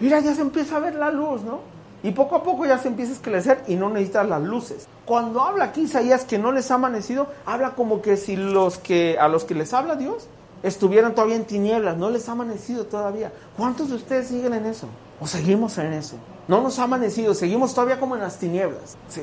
[0.00, 1.60] mira, ya se empieza a ver la luz, ¿no?
[2.02, 4.88] Y poco a poco ya se empieza a esclarecer y no necesitas las luces.
[5.04, 9.18] Cuando habla aquí Isaías que no les ha amanecido, habla como que si los que
[9.20, 10.26] a los que les habla Dios
[10.62, 13.32] estuvieran todavía en tinieblas, no les ha amanecido todavía.
[13.56, 14.88] ¿Cuántos de ustedes siguen en eso?
[15.20, 16.16] ¿O seguimos en eso?
[16.48, 19.22] No nos ha amanecido, seguimos todavía como en las tinieblas, ¿sí?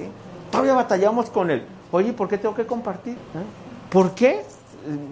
[0.51, 1.65] Todavía batallamos con él.
[1.91, 3.13] Oye, ¿por qué tengo que compartir?
[3.13, 3.89] ¿Eh?
[3.89, 4.43] ¿Por qué?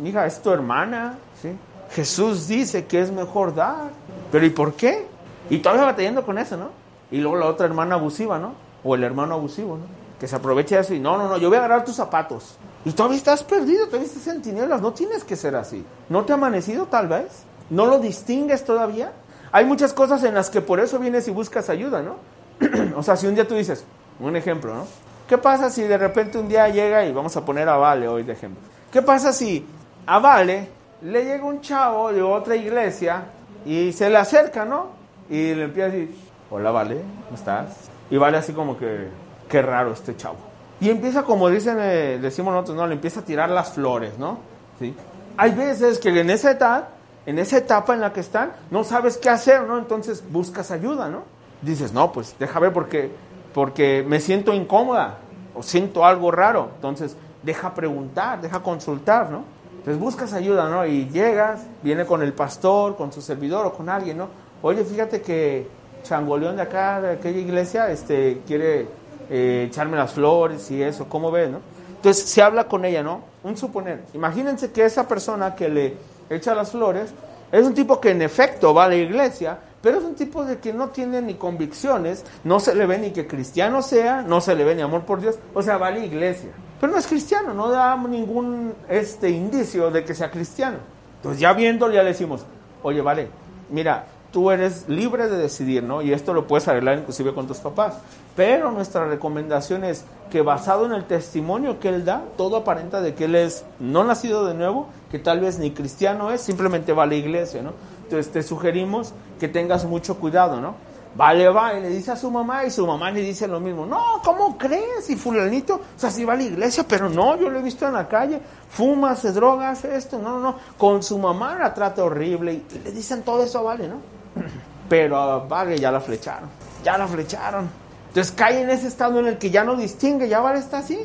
[0.02, 1.50] Mija, es tu hermana, ¿sí?
[1.92, 3.92] Jesús dice que es mejor dar.
[4.32, 5.08] Pero ¿y por qué?
[5.50, 6.70] Y todavía batallando con eso, ¿no?
[7.12, 8.54] Y luego la otra hermana abusiva, ¿no?
[8.84, 9.86] O el hermano abusivo, ¿no?
[10.20, 12.58] Que se aprovecha de eso y no, no, no, yo voy a agarrar tus zapatos.
[12.86, 15.86] Y todavía estás perdido, todavía estás en tinieblas, no tienes que ser así.
[16.10, 17.44] ¿No te ha amanecido tal vez?
[17.70, 19.14] ¿No lo distingues todavía?
[19.52, 22.16] Hay muchas cosas en las que por eso vienes y buscas ayuda, ¿no?
[22.96, 23.86] o sea, si un día tú dices,
[24.20, 24.86] un ejemplo, ¿no?
[25.28, 28.24] ¿Qué pasa si de repente un día llega y vamos a poner a Vale hoy
[28.24, 28.62] de ejemplo?
[28.92, 29.66] ¿Qué pasa si
[30.06, 30.70] a Vale
[31.02, 33.26] le llega un chavo de otra iglesia
[33.66, 34.88] y se le acerca, ¿no?
[35.30, 36.16] Y le empieza a decir,
[36.50, 37.90] hola Vale, ¿cómo estás?
[38.10, 39.10] Y Vale así como que,
[39.50, 40.38] qué raro este chavo.
[40.80, 42.88] Y empieza, como dicen, eh, decimos nosotros, ¿no?
[42.88, 44.38] Le empieza a tirar las flores, ¿no?
[44.80, 44.96] ¿Sí?
[45.36, 46.88] Hay veces que en esa edad,
[47.26, 49.78] en esa etapa en la que están, no sabes qué hacer, ¿no?
[49.78, 51.24] Entonces buscas ayuda, ¿no?
[51.62, 53.12] Dices, no, pues deja ver porque,
[53.58, 55.18] porque me siento incómoda
[55.56, 56.70] o siento algo raro.
[56.76, 59.46] Entonces, deja preguntar, deja consultar, ¿no?
[59.80, 60.86] Entonces buscas ayuda, ¿no?
[60.86, 64.28] Y llegas, viene con el pastor, con su servidor o con alguien, ¿no?
[64.62, 65.68] Oye, fíjate que
[66.04, 68.90] Changoleón de acá, de aquella iglesia, este, quiere
[69.28, 71.58] eh, echarme las flores y eso, ¿cómo ves, no?
[71.96, 73.22] Entonces se habla con ella, ¿no?
[73.44, 74.04] Un suponer.
[74.14, 75.98] Imagínense que esa persona que le
[76.30, 77.12] echa las flores
[77.52, 80.60] es un tipo que en efecto va a la iglesia, pero es un tipo de
[80.60, 84.56] que no tiene ni convicciones, no se le ve ni que cristiano sea, no se
[84.56, 86.50] le ve ni amor por Dios, o sea, va a la iglesia.
[86.80, 90.78] Pero no es cristiano, no da ningún este indicio de que sea cristiano.
[91.18, 92.42] Entonces ya viéndolo ya le decimos,
[92.84, 93.30] oye, vale,
[93.70, 96.02] mira, tú eres libre de decidir, ¿no?
[96.02, 97.96] Y esto lo puedes arreglar inclusive con tus papás.
[98.36, 103.16] Pero nuestra recomendación es que basado en el testimonio que él da, todo aparenta de
[103.16, 107.04] que él es no nacido de nuevo, que tal vez ni cristiano es, simplemente va
[107.04, 107.72] a la iglesia, ¿no?
[108.10, 110.76] Te sugerimos que tengas mucho cuidado, ¿no?
[111.18, 113.88] Vale, va, y le dice a su mamá y su mamá le dice lo mismo.
[113.88, 115.10] No, ¿cómo crees?
[115.10, 117.88] Y fulanito, o sea, sí va a la iglesia, pero no, yo lo he visto
[117.88, 118.40] en la calle,
[118.70, 120.56] fuma, se droga, hace esto, no, no, no.
[120.78, 123.96] Con su mamá la trata horrible y le dicen todo eso Vale, ¿no?
[124.90, 126.50] Pero a Vale ya la flecharon,
[126.84, 127.68] ya la flecharon.
[128.10, 131.00] Entonces cae en ese estado en el que ya no distingue, ya Vale está así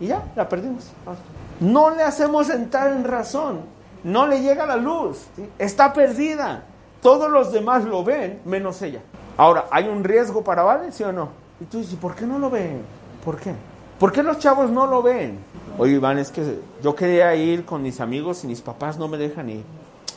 [0.00, 0.84] y ya, la perdimos.
[1.60, 3.60] No le hacemos entrar en razón,
[4.04, 5.26] no le llega la luz,
[5.58, 6.64] está perdida.
[7.02, 9.02] Todos los demás lo ven, menos ella.
[9.36, 11.28] Ahora, ¿hay un riesgo para Vale, sí o no?
[11.60, 12.82] Y tú dices, ¿por qué no lo ven?
[13.24, 13.52] ¿Por qué?
[13.98, 15.38] ¿Por qué los chavos no lo ven?
[15.76, 19.16] Oye, Iván, es que yo quería ir con mis amigos y mis papás no me
[19.16, 19.64] dejan ir.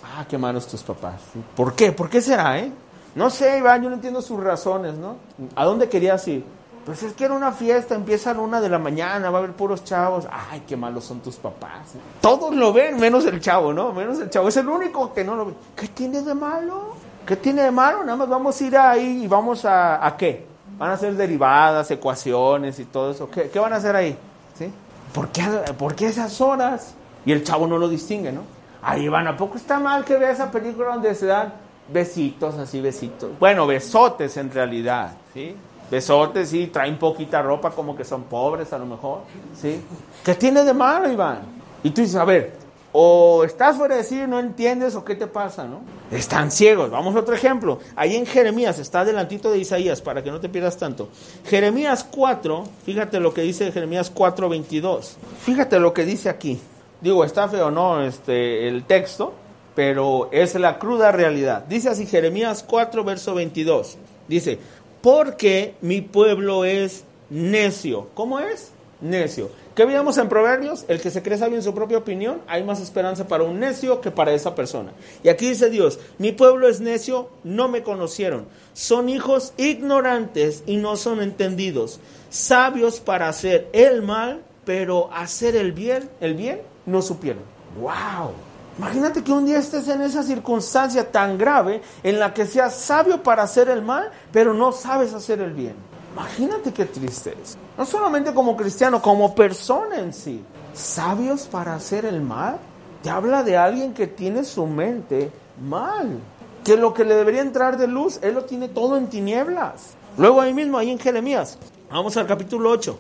[0.04, 1.22] Ah, qué malos tus papás.
[1.56, 1.92] ¿Por qué?
[1.92, 2.72] ¿Por qué será, eh?
[3.16, 5.18] No sé, Iván, yo no entiendo sus razones, ¿no?
[5.56, 6.44] ¿A dónde querías ir?
[6.86, 9.42] Pues es que era una fiesta, empieza a la una de la mañana, va a
[9.44, 10.28] haber puros chavos.
[10.32, 11.94] Ay, qué malos son tus papás.
[12.22, 13.94] Todos lo ven, menos el chavo, ¿no?
[13.94, 14.48] Menos el chavo.
[14.48, 15.54] Es el único que no lo ve.
[15.76, 16.96] ¿Qué tiene de malo?
[17.26, 18.04] ¿Qué tiene de malo?
[18.04, 20.48] Nada más vamos a ir ahí y vamos a, ¿a qué?
[20.80, 23.30] Van a hacer derivadas, ecuaciones y todo eso.
[23.30, 24.18] ¿Qué, qué van a hacer ahí?
[24.58, 24.72] ¿Sí?
[25.14, 25.44] ¿Por qué,
[25.78, 26.96] ¿Por qué esas horas?
[27.26, 28.42] Y el chavo no lo distingue, ¿no?
[28.82, 31.54] Ahí van, ¿a poco está mal que vea esa película donde se dan
[31.88, 33.30] besitos, así besitos?
[33.40, 35.56] Bueno, besotes en realidad, ¿sí?
[35.92, 39.20] Besotes, sí, traen poquita ropa, como que son pobres a lo mejor,
[39.62, 39.82] ¿sí?
[40.24, 41.42] ¿Qué tiene de malo, Iván?
[41.84, 42.54] Y tú dices, a ver,
[42.94, 45.82] o estás fuera de decir, no entiendes, o qué te pasa, ¿no?
[46.12, 46.90] Están ciegos.
[46.92, 47.80] Vamos a otro ejemplo.
[47.96, 51.10] Ahí en Jeremías, está delantito de Isaías, para que no te pierdas tanto.
[51.46, 55.18] Jeremías 4, fíjate lo que dice Jeremías 4, 22.
[55.42, 56.60] Fíjate lo que dice aquí.
[57.02, 58.02] Digo, está feo, ¿no?
[58.02, 59.34] Este, el texto,
[59.76, 61.66] pero es la cruda realidad.
[61.68, 63.98] Dice así Jeremías 4, verso 22.
[64.28, 64.60] Dice,
[65.02, 68.10] porque mi pueblo es necio.
[68.14, 68.72] ¿Cómo es?
[69.02, 69.50] Necio.
[69.76, 70.86] ¿Qué veíamos en Proverbios?
[70.90, 74.02] El que se cree sabio en su propia opinión, hay más esperanza para un necio
[74.02, 74.92] que para esa persona.
[75.24, 78.46] Y aquí dice Dios, mi pueblo es necio, no me conocieron.
[78.74, 82.00] Son hijos ignorantes y no son entendidos.
[82.30, 87.44] Sabios para hacer el mal, pero hacer el bien, el bien, no supieron.
[87.80, 88.51] ¡Wow!
[88.78, 93.22] Imagínate que un día estés en esa circunstancia tan grave en la que seas sabio
[93.22, 95.76] para hacer el mal, pero no sabes hacer el bien.
[96.14, 97.58] Imagínate qué triste es.
[97.78, 100.44] No solamente como cristiano, como persona en sí.
[100.74, 102.58] Sabios para hacer el mal.
[103.04, 105.32] Te habla de alguien que tiene su mente
[105.62, 106.20] mal.
[106.64, 109.94] Que lo que le debería entrar de luz, él lo tiene todo en tinieblas.
[110.18, 111.58] Luego ahí mismo, ahí en Jeremías.
[111.90, 112.98] Vamos al capítulo 8.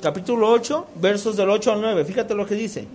[0.00, 2.04] Capítulo 8, versos del 8 al 9.
[2.04, 2.86] Fíjate lo que dice.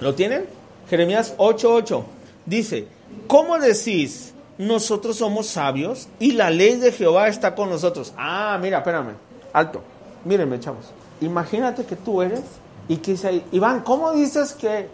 [0.00, 0.46] ¿Lo tienen?
[0.88, 2.04] Jeremías 8:8.
[2.46, 2.88] Dice,
[3.26, 4.34] ¿cómo decís?
[4.56, 8.12] Nosotros somos sabios y la ley de Jehová está con nosotros.
[8.16, 9.14] Ah, mira, espérame.
[9.52, 9.82] Alto.
[10.24, 10.86] Mírenme, chavos.
[11.20, 12.42] Imagínate que tú eres
[12.88, 14.88] y que dice Iván, ¿cómo dices que eh,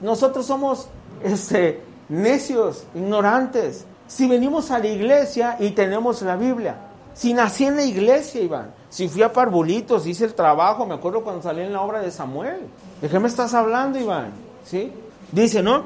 [0.00, 0.88] nosotros somos
[1.24, 3.84] este, necios, ignorantes?
[4.06, 6.76] Si venimos a la iglesia y tenemos la Biblia.
[7.14, 8.72] Si nací en la iglesia, Iván.
[8.90, 12.12] Si fui a Parvulitos, hice el trabajo, me acuerdo cuando salí en la obra de
[12.12, 12.60] Samuel.
[13.02, 14.47] ¿De qué me estás hablando, Iván?
[14.68, 14.92] ¿Sí?
[15.32, 15.84] Dice, ¿no?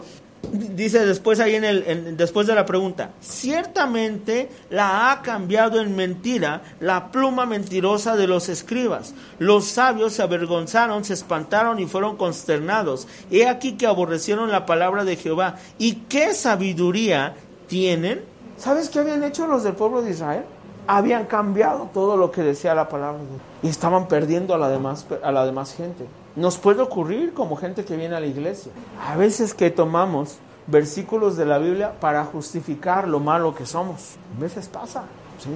[0.51, 6.63] Dice después ahí en el después de la pregunta, ciertamente la ha cambiado en mentira
[6.81, 9.15] la pluma mentirosa de los escribas.
[9.39, 13.07] Los sabios se avergonzaron, se espantaron y fueron consternados.
[13.31, 15.57] He aquí que aborrecieron la palabra de Jehová.
[15.79, 17.37] ¿Y qué sabiduría
[17.69, 18.23] tienen?
[18.59, 20.43] ¿Sabes qué habían hecho los del pueblo de Israel?
[20.89, 23.21] Habían cambiado todo lo que decía la palabra
[23.63, 26.05] y estaban perdiendo a la demás a la demás gente.
[26.35, 28.73] Nos puede ocurrir como gente que viene a la iglesia.
[29.07, 34.17] A veces que tomamos versículos de la Biblia para justificar lo malo que somos.
[34.37, 35.05] A veces pasa.
[35.39, 35.51] ¿sí?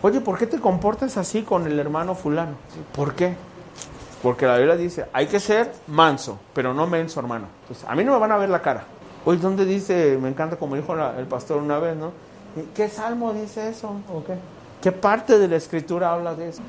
[0.00, 2.54] Oye, ¿por qué te comportas así con el hermano fulano?
[2.94, 3.36] ¿Por qué?
[4.22, 7.46] Porque la Biblia dice, hay que ser manso, pero no menso, hermano.
[7.86, 8.84] A mí no me van a ver la cara.
[9.24, 12.12] Oye, ¿dónde dice, me encanta como dijo el pastor una vez, ¿no?
[12.74, 13.96] ¿Qué salmo dice eso?
[14.80, 16.62] ¿Qué parte de la escritura habla de eso?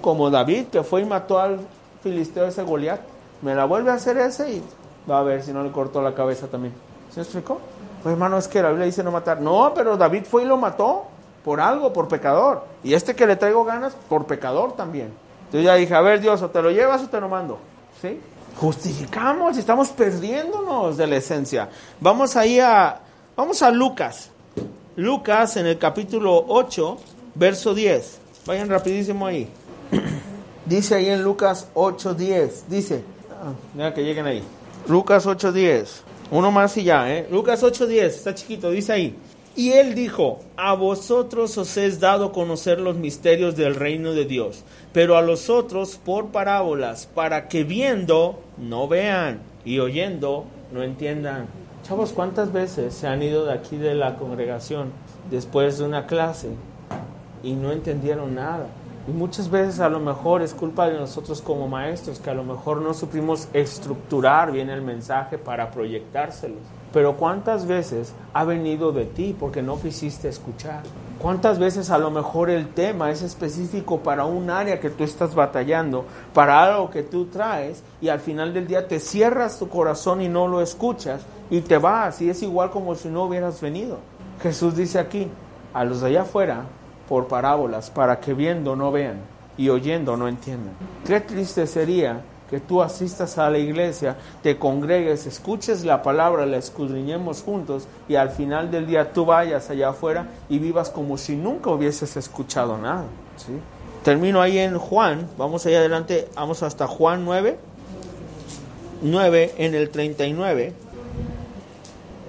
[0.00, 1.60] Como David que fue y mató al
[2.04, 3.00] filisteo ese Goliat.
[3.42, 4.62] Me la vuelve a hacer ese y
[5.10, 6.72] va a ver si no le cortó la cabeza también.
[7.12, 7.58] ¿Se explicó?
[8.02, 9.40] Pues hermano, es que la Biblia dice no matar.
[9.40, 11.06] No, pero David fue y lo mató
[11.44, 12.64] por algo, por pecador.
[12.84, 15.12] Y este que le traigo ganas, por pecador también.
[15.46, 17.58] Entonces ya dije, a ver Dios, o te lo llevas o te lo mando.
[18.00, 18.20] ¿Sí?
[18.56, 21.68] Justificamos, estamos perdiéndonos de la esencia.
[22.00, 23.00] Vamos ahí a,
[23.36, 24.30] vamos a Lucas.
[24.96, 26.98] Lucas en el capítulo 8,
[27.34, 28.20] verso 10.
[28.46, 29.50] Vayan rapidísimo ahí.
[30.66, 33.04] Dice ahí en Lucas 8:10, dice,
[33.78, 34.42] ah, que lleguen ahí.
[34.88, 36.02] Lucas 8:10.
[36.30, 37.28] Uno más y ya, ¿eh?
[37.30, 39.14] Lucas 8:10, está chiquito, dice ahí.
[39.56, 44.64] Y él dijo, a vosotros os es dado conocer los misterios del reino de Dios,
[44.92, 51.46] pero a los otros por parábolas, para que viendo no vean y oyendo no entiendan.
[51.84, 54.90] Chavos, ¿cuántas veces se han ido de aquí de la congregación
[55.30, 56.48] después de una clase
[57.42, 58.66] y no entendieron nada?
[59.06, 62.42] Y muchas veces a lo mejor es culpa de nosotros como maestros, que a lo
[62.42, 66.60] mejor no supimos estructurar bien el mensaje para proyectárselos.
[66.90, 70.84] Pero ¿cuántas veces ha venido de ti porque no quisiste escuchar?
[71.18, 75.34] ¿Cuántas veces a lo mejor el tema es específico para un área que tú estás
[75.34, 80.22] batallando, para algo que tú traes y al final del día te cierras tu corazón
[80.22, 83.98] y no lo escuchas y te vas y es igual como si no hubieras venido?
[84.40, 85.28] Jesús dice aquí,
[85.74, 86.64] a los de allá afuera
[87.08, 89.20] por parábolas para que viendo no vean
[89.56, 90.74] y oyendo no entiendan.
[91.06, 96.58] Qué triste sería que tú asistas a la iglesia, te congregues, escuches la palabra, la
[96.58, 101.36] escudriñemos juntos y al final del día tú vayas allá afuera y vivas como si
[101.36, 103.04] nunca hubieses escuchado nada.
[103.36, 103.52] ¿sí?
[104.04, 107.58] Termino ahí en Juan, vamos allá adelante, vamos hasta Juan 9,
[109.02, 110.72] 9 en el 39.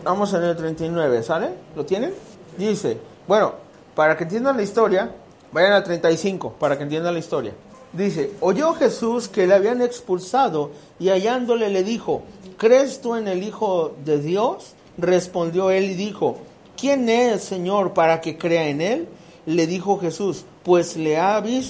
[0.05, 1.49] Vamos en el 39, ¿sale?
[1.75, 2.13] ¿Lo tienen?
[2.57, 3.64] Dice, bueno,
[3.95, 5.11] para que entiendan la historia,
[5.51, 7.53] vayan al 35, para que entiendan la historia.
[7.93, 12.23] Dice, oyó Jesús que le habían expulsado y hallándole le dijo,
[12.57, 14.73] ¿crees tú en el Hijo de Dios?
[14.97, 16.37] Respondió él y dijo,
[16.77, 19.07] ¿quién es, Señor, para que crea en él?
[19.45, 21.17] Le dijo Jesús, pues le,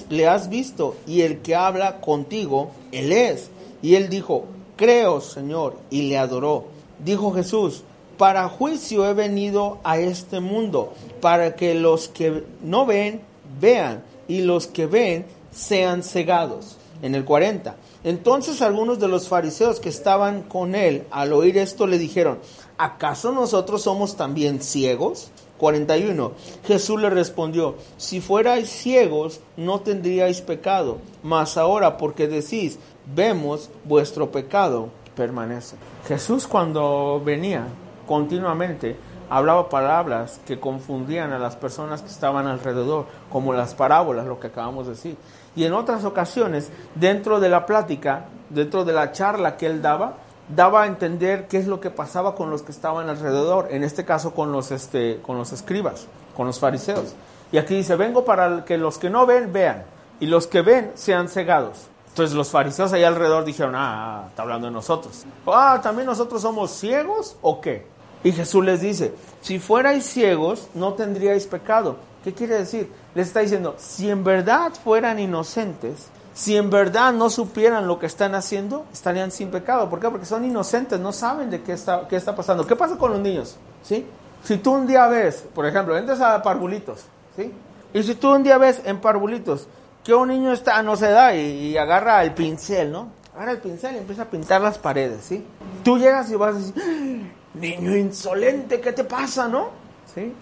[0.09, 3.49] le has visto y el que habla contigo, él es.
[3.83, 4.45] Y él dijo,
[4.77, 6.65] creo, Señor, y le adoró.
[7.03, 7.83] Dijo Jesús,
[8.17, 13.21] para juicio he venido a este mundo, para que los que no ven,
[13.59, 16.77] vean, y los que ven, sean cegados.
[17.01, 17.75] En el 40.
[18.05, 22.39] Entonces algunos de los fariseos que estaban con él, al oír esto, le dijeron,
[22.77, 25.29] ¿acaso nosotros somos también ciegos?
[25.57, 26.31] 41.
[26.65, 32.79] Jesús le respondió, si fuerais ciegos, no tendríais pecado, mas ahora porque decís,
[33.13, 35.75] vemos, vuestro pecado permanece.
[36.07, 37.67] Jesús cuando venía
[38.05, 38.97] continuamente
[39.29, 44.47] hablaba palabras que confundían a las personas que estaban alrededor, como las parábolas, lo que
[44.47, 45.17] acabamos de decir.
[45.55, 50.15] Y en otras ocasiones, dentro de la plática, dentro de la charla que él daba,
[50.53, 54.05] daba a entender qué es lo que pasaba con los que estaban alrededor, en este
[54.05, 57.15] caso con los, este, con los escribas, con los fariseos.
[57.51, 59.83] Y aquí dice, vengo para que los que no ven, vean,
[60.19, 61.87] y los que ven sean cegados.
[62.09, 65.25] Entonces los fariseos allá alrededor dijeron, ah, está hablando de nosotros.
[65.47, 67.94] Ah, ¿también nosotros somos ciegos o qué?
[68.25, 71.97] Y Jesús les dice, si fuerais ciegos, no tendríais pecado.
[72.23, 72.91] ¿Qué quiere decir?
[73.13, 78.07] Les está diciendo, si en verdad fueran inocentes, si en verdad no supieran lo que
[78.07, 79.87] están haciendo, estarían sin pecado.
[79.91, 80.09] ¿Por qué?
[80.09, 82.65] Porque son inocentes, no saben de qué está, qué está pasando.
[82.65, 83.57] ¿Qué pasa con los niños?
[83.83, 84.07] ¿Sí?
[84.43, 87.05] Si tú un día ves, por ejemplo, entras a parvulitos,
[87.35, 87.53] ¿sí?
[87.93, 89.67] Y si tú un día ves en parvulitos
[90.03, 93.09] que un niño está, no se da y, agarra el pincel, ¿no?
[93.35, 95.45] Agarra el pincel y empieza a pintar las paredes, ¿sí?
[95.83, 97.34] Tú llegas y vas a decir.
[97.59, 99.69] Niño insolente, ¿qué te pasa, no?
[100.13, 100.33] ¿Sí?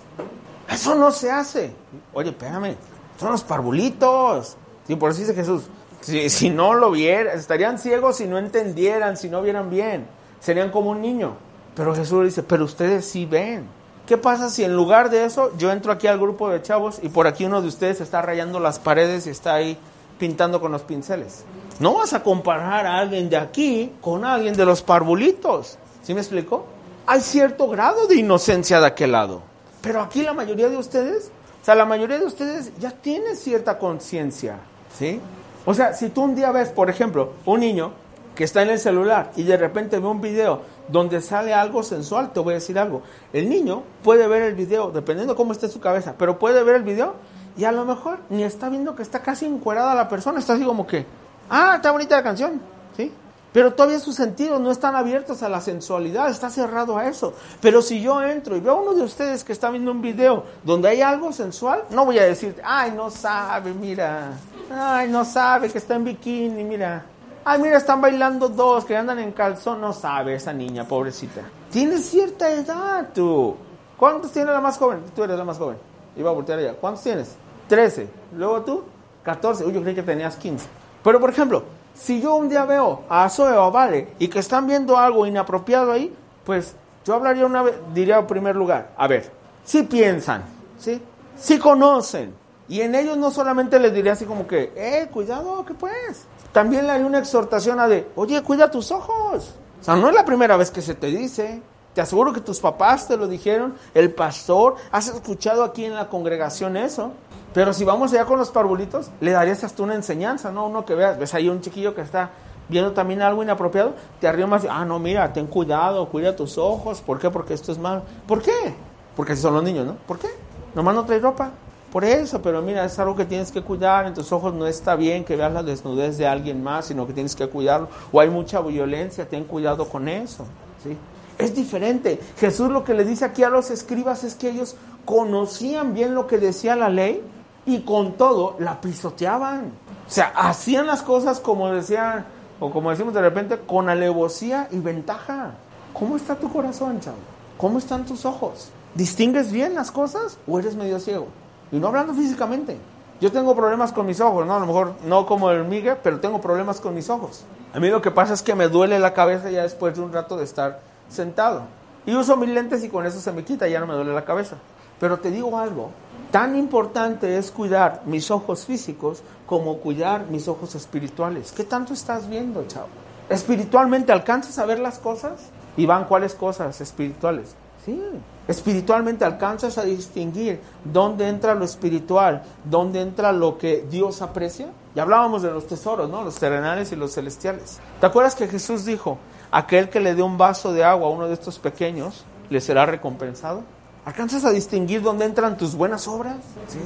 [0.70, 1.74] Eso no se hace.
[2.14, 2.76] Oye, espérame,
[3.20, 4.58] son los parvulitos.
[4.88, 5.64] Sí, por eso dice Jesús,
[6.02, 10.08] si, si no lo vieran, estarían ciegos si no entendieran, si no vieran bien.
[10.40, 11.36] Serían como un niño.
[11.76, 13.68] Pero Jesús dice, pero ustedes sí ven.
[14.06, 17.08] ¿Qué pasa si en lugar de eso yo entro aquí al grupo de chavos y
[17.08, 19.78] por aquí uno de ustedes está rayando las paredes y está ahí
[20.20, 21.46] pintando con los pinceles?
[21.80, 25.78] No vas a comparar a alguien de aquí con alguien de los parvulitos.
[26.04, 26.66] ¿Sí me explico?
[27.06, 29.42] Hay cierto grado de inocencia de aquel lado.
[29.82, 31.32] Pero aquí la mayoría de ustedes,
[31.62, 34.58] o sea, la mayoría de ustedes ya tienen cierta conciencia.
[34.98, 35.20] ¿Sí?
[35.66, 37.92] O sea, si tú un día ves, por ejemplo, un niño
[38.36, 42.32] que está en el celular y de repente ve un video donde sale algo sensual,
[42.34, 43.02] te voy a decir algo.
[43.32, 46.84] El niño puede ver el video, dependiendo cómo esté su cabeza, pero puede ver el
[46.84, 47.16] video
[47.58, 50.64] y a lo mejor ni está viendo que está casi encuerada la persona, está así
[50.64, 51.06] como que,
[51.50, 52.62] ah, está bonita la canción,
[52.98, 53.12] ¿sí?
[53.54, 57.34] Pero todavía sus sentidos no están abiertos a la sensualidad, está cerrado a eso.
[57.62, 60.44] Pero si yo entro y veo a uno de ustedes que está viendo un video
[60.64, 64.32] donde hay algo sensual, no voy a decir, ay, no sabe, mira,
[64.72, 67.06] ay, no sabe que está en bikini, mira.
[67.46, 69.82] Ay, mira, están bailando dos que andan en calzón.
[69.82, 71.42] No sabe esa niña, pobrecita.
[71.72, 73.56] Tiene cierta edad, tú.
[73.98, 75.02] ¿Cuántos tiene la más joven?
[75.14, 75.78] Tú eres la más joven.
[76.16, 76.74] Iba a voltear allá.
[76.74, 77.36] ¿Cuántos tienes?
[77.68, 78.08] Trece.
[78.36, 78.84] Luego tú,
[79.24, 79.66] catorce.
[79.66, 80.68] Uy, yo creí que tenías quince.
[81.04, 81.64] Pero, por ejemplo,
[81.94, 85.92] si yo un día veo a Zoe o Vale y que están viendo algo inapropiado
[85.92, 86.14] ahí,
[86.44, 86.76] pues
[87.06, 89.32] yo hablaría una vez, diría en primer lugar, a ver,
[89.64, 90.44] si piensan,
[90.78, 91.02] ¿sí?
[91.38, 92.34] Si conocen.
[92.70, 96.26] Y en ellos no solamente les diría así como que, eh, cuidado, ¿qué pues?
[96.52, 99.54] También le hay una exhortación a de, oye, cuida tus ojos.
[99.82, 101.62] O sea, no es la primera vez que se te dice.
[101.94, 106.10] Te aseguro que tus papás te lo dijeron, el pastor, has escuchado aquí en la
[106.10, 107.12] congregación eso.
[107.54, 110.68] Pero si vamos allá con los parvulitos, le darías hasta una enseñanza, ¿no?
[110.68, 112.32] Uno que veas, ves ahí un chiquillo que está
[112.70, 117.02] viendo también algo inapropiado, te arrimas, ah, no, mira, ten cuidado, cuida tus ojos.
[117.02, 117.30] ¿Por qué?
[117.30, 118.04] Porque esto es malo.
[118.28, 118.74] ¿Por qué?
[119.16, 119.96] Porque así son los niños, ¿no?
[120.08, 120.30] ¿Por qué?
[120.74, 121.52] Nomás no trae ropa.
[121.92, 124.08] Por eso, pero mira, es algo que tienes que cuidar.
[124.08, 127.14] En tus ojos no está bien que veas la desnudez de alguien más, sino que
[127.14, 127.88] tienes que cuidarlo.
[128.12, 130.46] O hay mucha violencia, ten cuidado con eso.
[130.84, 130.98] ¿sí?
[131.38, 132.20] Es diferente.
[132.40, 134.76] Jesús lo que le dice aquí a los escribas es que ellos
[135.06, 137.22] conocían bien lo que decía la ley
[137.66, 139.72] y con todo la pisoteaban.
[140.08, 142.26] O sea, hacían las cosas como decían,
[142.60, 145.52] o como decimos de repente, con alevosía y ventaja.
[145.94, 147.18] ¿Cómo está tu corazón, chavo?
[147.58, 148.70] ¿Cómo están tus ojos?
[148.96, 151.28] ¿Distingues bien las cosas o eres medio ciego?
[151.72, 152.78] Y no hablando físicamente.
[153.22, 154.56] Yo tengo problemas con mis ojos, ¿no?
[154.56, 157.46] A lo mejor no como el Miguel, pero tengo problemas con mis ojos.
[157.74, 160.12] A mí lo que pasa es que me duele la cabeza ya después de un
[160.12, 161.64] rato de estar sentado.
[162.06, 164.26] Y uso mis lentes y con eso se me quita, ya no me duele la
[164.26, 164.58] cabeza.
[165.00, 165.90] Pero te digo algo,
[166.34, 171.52] tan importante es cuidar mis ojos físicos como cuidar mis ojos espirituales.
[171.52, 172.88] ¿Qué tanto estás viendo, chavo?
[173.30, 175.52] ¿Espiritualmente alcanzas a ver las cosas?
[175.78, 177.54] ¿Y van cuáles cosas espirituales?
[177.86, 178.02] Sí,
[178.48, 184.70] espiritualmente alcanzas a distinguir dónde entra lo espiritual, dónde entra lo que Dios aprecia.
[184.96, 186.24] Ya hablábamos de los tesoros, ¿no?
[186.24, 187.80] Los terrenales y los celestiales.
[188.00, 189.20] ¿Te acuerdas que Jesús dijo,
[189.52, 192.88] aquel que le dé un vaso de agua a uno de estos pequeños, le será
[192.88, 193.62] recompensado?
[194.06, 196.36] ¿Alcanzas a distinguir dónde entran tus buenas obras?
[196.68, 196.80] Sí.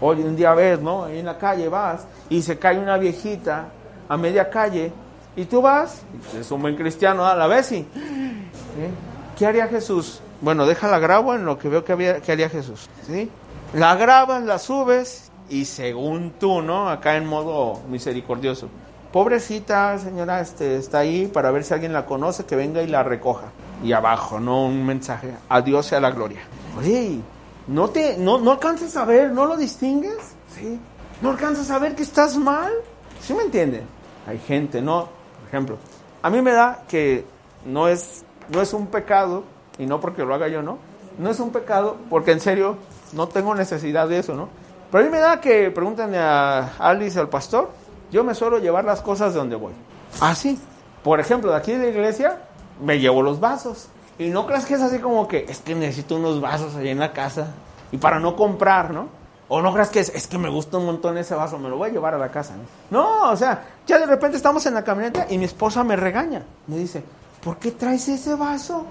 [0.00, 1.04] Hoy un día ves, ¿no?
[1.04, 3.68] Ahí en la calle vas y se cae una viejita
[4.08, 4.92] a media calle
[5.36, 6.02] y tú vas,
[6.38, 7.86] es un buen cristiano a la vez y...
[9.38, 10.20] ¿Qué haría Jesús?
[10.40, 12.88] Bueno, deja la grabo en lo que veo que, había, que haría Jesús.
[13.06, 13.30] ¿sí?
[13.72, 16.88] La grabas, la subes y según tú, ¿no?
[16.88, 18.68] Acá en modo misericordioso.
[19.12, 23.02] Pobrecita señora, este, está ahí para ver si alguien la conoce, que venga y la
[23.02, 23.46] recoja.
[23.82, 24.66] Y abajo, ¿no?
[24.66, 25.34] Un mensaje.
[25.48, 26.40] Adiós sea la gloria.
[26.78, 27.20] Oye,
[27.68, 29.30] ¿no, te, no, no alcanzas a ver?
[29.30, 30.18] ¿No lo distingues?
[30.54, 30.78] ¿Sí?
[31.20, 32.72] ¿No alcanzas a ver que estás mal?
[33.20, 33.86] ¿Sí me entienden?
[34.26, 35.08] Hay gente, ¿no?
[35.40, 35.76] Por ejemplo,
[36.22, 37.24] a mí me da que
[37.64, 39.44] no es, no es un pecado
[39.78, 40.78] y no porque lo haga yo, ¿no?
[41.18, 42.76] No es un pecado, porque en serio
[43.12, 44.48] no tengo necesidad de eso, ¿no?
[44.90, 47.70] Pero a mí me da que pregúntenle a Alice, al pastor,
[48.10, 49.72] yo me suelo llevar las cosas de donde voy.
[50.20, 50.34] Ah,
[51.02, 52.38] Por ejemplo, de aquí de la iglesia,
[52.80, 53.88] me llevo los vasos.
[54.18, 56.98] Y no creas que es así como que es que necesito unos vasos ahí en
[56.98, 57.48] la casa.
[57.92, 59.08] Y para no comprar, ¿no?
[59.48, 61.76] O no creas que es, es que me gusta un montón ese vaso, me lo
[61.76, 62.54] voy a llevar a la casa.
[62.90, 63.02] ¿no?
[63.02, 66.42] no, o sea, ya de repente estamos en la camioneta y mi esposa me regaña.
[66.66, 67.02] Me dice,
[67.42, 68.86] ¿por qué traes ese vaso?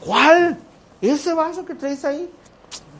[0.00, 0.58] ¿Cuál?
[1.00, 2.30] ¿Ese vaso que traes ahí?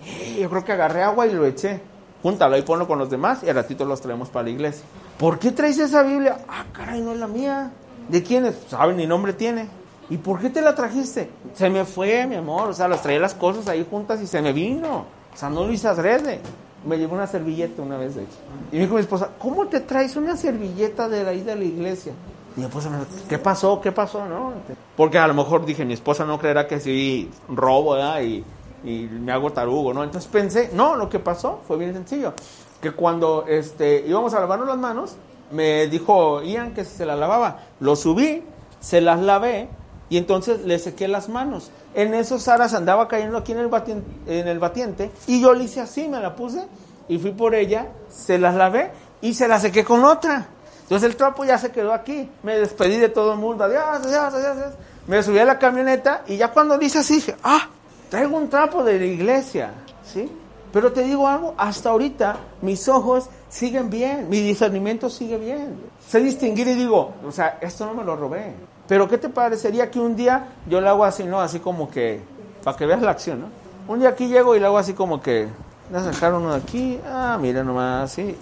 [0.04, 1.80] Eh, yo creo que agarré agua y lo eché.
[2.22, 4.84] Júntalo y ponlo con los demás y al ratito los traemos para la iglesia.
[5.18, 6.38] ¿por qué traes esa Biblia?
[6.48, 7.70] Ah, caray, no es la mía.
[8.08, 8.56] ¿De quién es?
[8.68, 9.68] ¿Saben ni nombre tiene?
[10.08, 11.30] ¿Y por qué te la trajiste?
[11.54, 12.68] Se me fue, mi amor.
[12.68, 15.04] O sea, las traía las cosas ahí juntas y se me vino.
[15.34, 16.40] O sea, no lo hice adrede.
[16.84, 18.36] Me llevó una servilleta una vez, de hecho.
[18.70, 22.12] Y me dijo mi esposa, ¿cómo te traes una servilleta de ahí de la iglesia?
[22.56, 22.80] Y me dijo,
[23.28, 23.80] ¿qué pasó?
[23.80, 24.24] ¿Qué pasó?
[24.26, 24.52] ¿No?
[24.96, 28.20] Porque a lo mejor dije, mi esposa no creerá que sí robo, ¿verdad?
[28.22, 28.44] Y,
[28.84, 30.04] y me hago tarugo, ¿no?
[30.04, 32.32] Entonces pensé, no, lo que pasó fue bien sencillo.
[32.80, 35.16] Que cuando este, íbamos a lavarnos las manos,
[35.50, 37.58] me dijo Ian que se las lavaba.
[37.80, 38.44] Lo subí,
[38.80, 39.68] se las lavé
[40.08, 41.70] y entonces le sequé las manos.
[41.94, 45.54] En eso Sara se andaba cayendo aquí en el, batiente, en el batiente y yo
[45.54, 46.64] le hice así, me la puse
[47.08, 48.90] y fui por ella, se las lavé
[49.20, 50.48] y se las sequé con otra.
[50.82, 52.28] Entonces el trapo ya se quedó aquí.
[52.44, 53.64] Me despedí de todo el mundo.
[53.64, 54.72] Adiós, adiós, adiós.
[55.08, 57.68] Me subí a la camioneta y ya cuando dice así, dije, ah,
[58.08, 59.70] traigo un trapo de la iglesia.
[60.04, 60.30] ¿Sí?
[60.72, 65.80] Pero te digo algo, hasta ahorita mis ojos siguen bien, mi discernimiento sigue bien.
[66.06, 68.54] Sé distinguir y digo, o sea, esto no me lo robé.
[68.88, 71.40] Pero ¿qué te parecería que un día yo le hago así, ¿no?
[71.40, 72.22] Así como que,
[72.62, 73.46] para que veas la acción, ¿no?
[73.92, 75.48] Un día aquí llego y le hago así como que,
[75.90, 78.36] voy a sacar uno de aquí, ah, mira nomás, sí.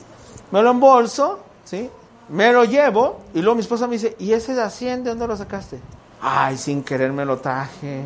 [0.51, 1.90] Me lo embolso, ¿sí?
[2.28, 5.26] Me lo llevo y luego mi esposa me dice, ¿y ese de 100 de dónde
[5.26, 5.80] lo sacaste?
[6.20, 8.03] Ay, sin querer me lo traje.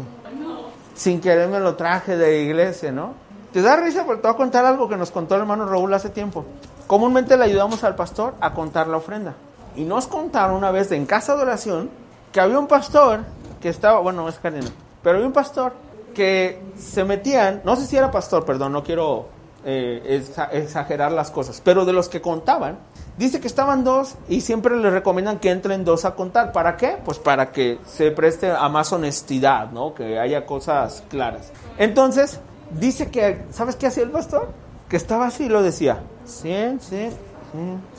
[0.95, 3.15] Sin querer me lo traje de la iglesia, ¿no?
[3.53, 5.95] Te da risa porque te voy a contar algo que nos contó el hermano Raúl
[5.95, 6.45] hace tiempo.
[6.89, 9.35] Comúnmente le ayudamos al pastor a contar la ofrenda.
[9.77, 11.91] Y nos contaron una vez en casa de oración
[12.33, 13.21] que había un pastor
[13.61, 14.69] que estaba, bueno, es Karina,
[15.03, 15.73] pero había un pastor
[16.15, 19.27] que se metían, no sé si era pastor, perdón, no quiero
[19.65, 22.79] eh, exagerar las cosas, pero de los que contaban,
[23.19, 26.53] dice que estaban dos y siempre les recomiendan que entren dos a contar.
[26.53, 26.97] ¿Para qué?
[27.05, 29.95] Pues para que se preste a más honestidad, ¿no?
[29.95, 31.53] Que haya cosas claras.
[31.77, 34.49] Entonces, dice que, ¿sabes qué hacía el pastor?
[34.89, 37.13] Que estaba así y lo decía, 100, 100, 100,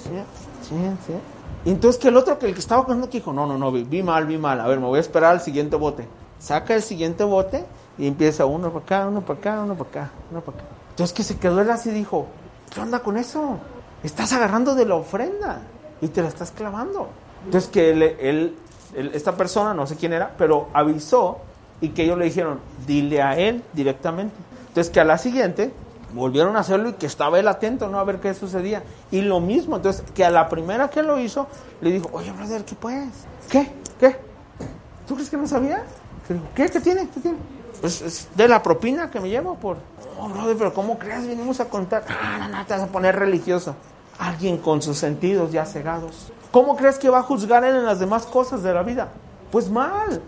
[0.04, 0.26] 100,
[0.64, 1.39] 100, 100.
[1.66, 3.72] Y entonces que el otro, que el que estaba contando, que dijo, no, no, no,
[3.72, 6.08] vi, mal, vi mal, a ver, me voy a esperar al siguiente bote.
[6.40, 7.66] Saca el siguiente bote
[7.98, 10.68] y empieza uno para acá, uno para acá, uno para acá, uno para acá.
[10.92, 12.28] Entonces que se quedó él así y dijo,
[12.74, 13.58] ¿qué onda con eso?
[14.04, 15.62] Estás agarrando de la ofrenda
[16.02, 17.10] y te la estás clavando.
[17.46, 18.56] Entonces que él, él,
[18.96, 21.40] él, esta persona, no sé quién era, pero avisó
[21.82, 24.36] y que ellos le dijeron, dile a él directamente.
[24.70, 25.74] Entonces que a la siguiente
[26.14, 28.00] volvieron a hacerlo y que estaba él atento, ¿no?
[28.00, 28.84] A ver qué sucedía.
[29.12, 31.48] Y lo mismo, entonces, que a la primera que lo hizo,
[31.82, 33.10] le dijo, oye, brother, ¿qué pues?
[33.50, 33.72] ¿Qué?
[34.00, 34.16] ¿Qué?
[35.08, 35.84] ¿Tú crees que no sabía?
[36.56, 36.70] ¿Qué?
[36.70, 37.08] ¿Qué tiene?
[37.10, 37.38] ¿Qué tiene?
[37.82, 39.78] Pues es de la propina que me llevo por...
[40.20, 41.26] Oh, brother, pero ¿cómo crees?
[41.28, 42.04] Venimos a contar.
[42.10, 43.76] Ah, no, no, te vas a poner religioso.
[44.18, 46.32] Alguien con sus sentidos ya cegados.
[46.52, 49.10] ¿Cómo crees que va a juzgar él en las demás cosas de la vida?
[49.52, 50.22] Pues mal.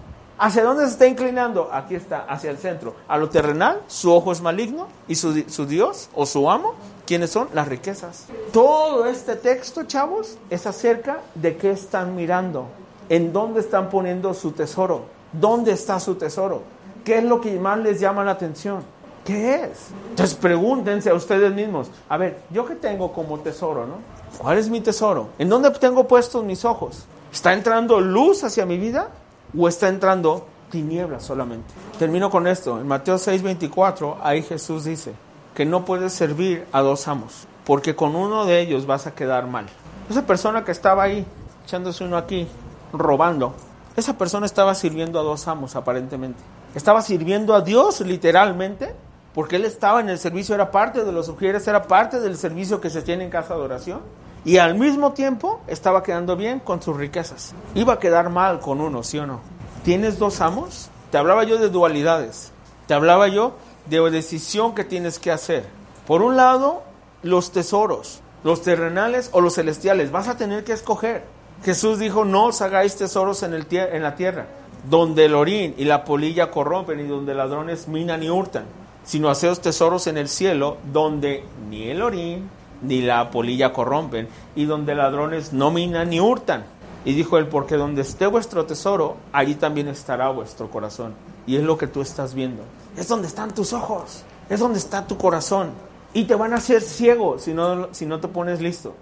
[0.43, 1.69] ¿Hacia dónde se está inclinando?
[1.71, 2.95] Aquí está, hacia el centro.
[3.07, 5.33] A lo terrenal, su ojo es maligno y su,
[5.67, 6.73] Dios o su amo,
[7.05, 7.49] ¿quiénes son?
[7.53, 8.25] Las riquezas.
[8.51, 12.65] Todo este texto, chavos, es acerca de qué están mirando,
[13.07, 16.63] en dónde están poniendo su tesoro, dónde está su tesoro,
[17.05, 18.83] qué es lo que más les llama la atención.
[19.23, 19.89] ¿Qué es?
[20.09, 23.97] Entonces pregúntense a ustedes mismos, a ver, ¿yo qué tengo como tesoro, no?
[24.39, 25.27] ¿Cuál es mi tesoro?
[25.37, 27.05] ¿En dónde tengo puestos mis ojos?
[27.31, 29.09] ¿Está entrando luz hacia mi vida?
[29.57, 31.73] O está entrando tinieblas solamente.
[31.99, 32.79] Termino con esto.
[32.79, 35.13] En Mateo 6:24, ahí Jesús dice
[35.53, 39.47] que no puedes servir a dos amos, porque con uno de ellos vas a quedar
[39.47, 39.65] mal.
[40.09, 41.25] Esa persona que estaba ahí,
[41.65, 42.47] echándose uno aquí,
[42.93, 43.53] robando,
[43.95, 46.39] esa persona estaba sirviendo a dos amos aparentemente.
[46.73, 48.95] Estaba sirviendo a Dios literalmente,
[49.33, 52.79] porque él estaba en el servicio, era parte de los sugieres, era parte del servicio
[52.79, 54.01] que se tiene en casa de oración
[54.43, 57.53] y al mismo tiempo estaba quedando bien con sus riquezas.
[57.75, 59.41] Iba a quedar mal con uno, ¿sí o no?
[59.83, 60.89] ¿Tienes dos amos?
[61.11, 62.51] Te hablaba yo de dualidades.
[62.87, 63.53] Te hablaba yo
[63.87, 65.65] de decisión que tienes que hacer.
[66.07, 66.83] Por un lado,
[67.21, 70.11] los tesoros, los terrenales o los celestiales.
[70.11, 71.23] Vas a tener que escoger.
[71.63, 74.47] Jesús dijo, no os hagáis tesoros en, el en la tierra,
[74.89, 78.65] donde el orín y la polilla corrompen y donde ladrones minan y hurtan,
[79.03, 82.49] sino haceos tesoros en el cielo, donde ni el orín
[82.81, 86.63] ni la polilla corrompen, y donde ladrones no minan ni hurtan.
[87.03, 91.13] Y dijo él, porque donde esté vuestro tesoro, allí también estará vuestro corazón.
[91.47, 92.63] Y es lo que tú estás viendo.
[92.95, 95.71] Es donde están tus ojos, es donde está tu corazón.
[96.13, 98.93] Y te van a hacer ciego si no, si no te pones listo.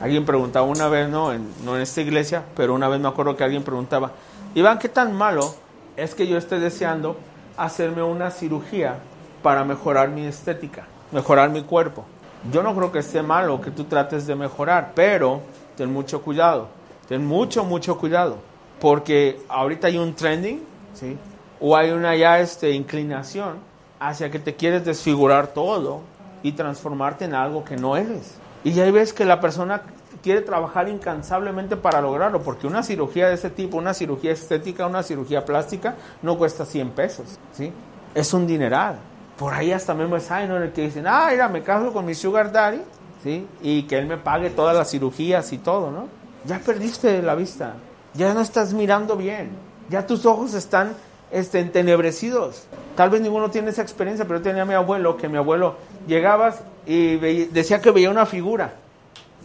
[0.00, 3.36] Alguien preguntaba una vez, no en, no en esta iglesia, pero una vez me acuerdo
[3.36, 4.12] que alguien preguntaba,
[4.54, 5.54] Iván, ¿qué tan malo
[5.96, 7.16] es que yo esté deseando
[7.56, 8.98] hacerme una cirugía
[9.42, 12.04] para mejorar mi estética, mejorar mi cuerpo?
[12.52, 15.40] Yo no creo que esté malo que tú trates de mejorar, pero
[15.76, 16.68] ten mucho cuidado,
[17.08, 18.36] ten mucho, mucho cuidado,
[18.80, 20.62] porque ahorita hay un trending,
[20.94, 21.16] ¿sí?
[21.60, 23.56] O hay una ya este, inclinación
[23.98, 26.02] hacia que te quieres desfigurar todo
[26.42, 28.36] y transformarte en algo que no eres.
[28.62, 29.82] Y ya ves que la persona
[30.22, 35.02] quiere trabajar incansablemente para lograrlo, porque una cirugía de ese tipo, una cirugía estética, una
[35.02, 37.72] cirugía plástica, no cuesta 100 pesos, ¿sí?
[38.14, 38.98] Es un dineral.
[39.38, 42.80] Por ahí hasta en el que dicen, ah, mira, me caso con mi sugar daddy,
[43.22, 43.46] ¿sí?
[43.62, 46.08] Y que él me pague todas las cirugías y todo, ¿no?
[46.44, 47.74] Ya perdiste la vista,
[48.14, 49.50] ya no estás mirando bien,
[49.88, 50.94] ya tus ojos están
[51.30, 52.64] este, entenebrecidos.
[52.96, 55.76] Tal vez ninguno tiene esa experiencia, pero yo tenía a mi abuelo, que mi abuelo
[56.06, 57.16] llegabas y
[57.46, 58.74] decía que veía una figura.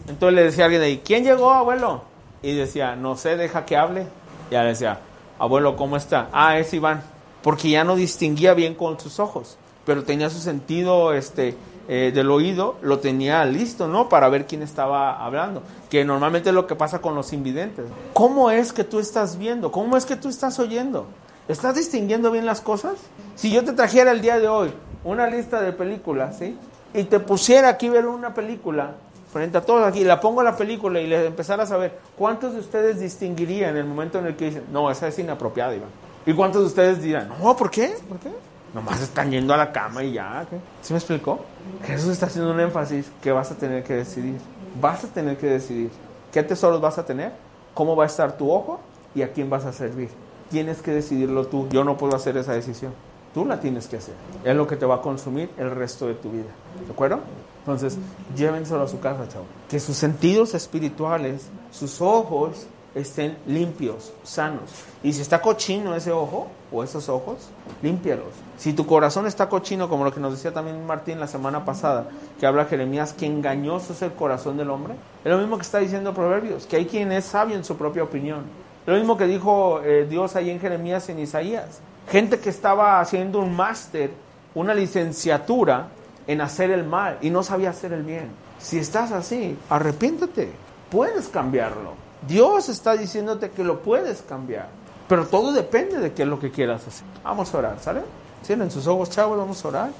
[0.08, 2.02] Entonces le decía a alguien ahí, ¿quién llegó, abuelo?
[2.42, 4.06] Y decía, no sé, deja que hable.
[4.50, 4.98] Y le decía,
[5.38, 6.28] abuelo, ¿cómo está?
[6.32, 7.02] Ah, es Iván.
[7.42, 11.56] Porque ya no distinguía bien con sus ojos, pero tenía su sentido este,
[11.88, 14.08] eh, del oído, lo tenía listo, ¿no?
[14.08, 15.62] Para ver quién estaba hablando.
[15.90, 17.84] Que normalmente es lo que pasa con los invidentes.
[18.14, 19.70] ¿Cómo es que tú estás viendo?
[19.70, 21.06] ¿Cómo es que tú estás oyendo?
[21.46, 22.94] ¿Estás distinguiendo bien las cosas?
[23.34, 24.72] Si yo te trajera el día de hoy
[25.04, 26.56] una lista de películas, ¿sí?
[26.94, 28.94] Y te pusiera aquí ver una película
[29.30, 32.60] frente a todos aquí, la pongo la película y les empezara a saber cuántos de
[32.60, 35.88] ustedes distinguirían en el momento en el que dicen, no, esa es inapropiada, Iván.
[36.24, 37.94] ¿Y cuántos de ustedes dirán, no, ¿por qué?
[38.08, 38.30] ¿Por qué?
[38.74, 40.46] Nomás están yendo a la cama y ya.
[40.50, 40.58] ¿qué?
[40.82, 41.44] ¿Sí me explicó?
[41.86, 44.38] Jesús está haciendo un énfasis que vas a tener que decidir.
[44.80, 45.90] Vas a tener que decidir
[46.32, 47.32] qué tesoros vas a tener,
[47.72, 48.80] cómo va a estar tu ojo
[49.14, 50.10] y a quién vas a servir
[50.54, 51.68] tienes que decidirlo tú.
[51.70, 52.92] Yo no puedo hacer esa decisión.
[53.32, 54.14] Tú la tienes que hacer.
[54.44, 56.52] Es lo que te va a consumir el resto de tu vida.
[56.86, 57.18] ¿De acuerdo?
[57.58, 57.98] Entonces,
[58.36, 59.46] llévenselo a su casa, chavo.
[59.68, 64.70] Que sus sentidos espirituales, sus ojos, estén limpios, sanos.
[65.02, 67.48] Y si está cochino ese ojo o esos ojos,
[67.82, 68.32] límpialos.
[68.56, 72.08] Si tu corazón está cochino, como lo que nos decía también Martín la semana pasada,
[72.38, 75.78] que habla Jeremías, que engañoso es el corazón del hombre, es lo mismo que está
[75.78, 78.44] diciendo Proverbios, que hay quien es sabio en su propia opinión.
[78.86, 81.80] Lo mismo que dijo eh, Dios ahí en Jeremías en Isaías.
[82.10, 84.10] Gente que estaba haciendo un máster,
[84.54, 85.88] una licenciatura
[86.26, 88.28] en hacer el mal y no sabía hacer el bien.
[88.58, 90.52] Si estás así, arrepiéntate.
[90.90, 92.03] Puedes cambiarlo.
[92.26, 94.68] Dios está diciéndote que lo puedes cambiar.
[95.08, 97.06] Pero todo depende de qué es lo que quieras hacer.
[97.22, 98.02] Vamos a orar, ¿sale?
[98.44, 99.90] Cierren sus ojos, chavos, vamos a orar.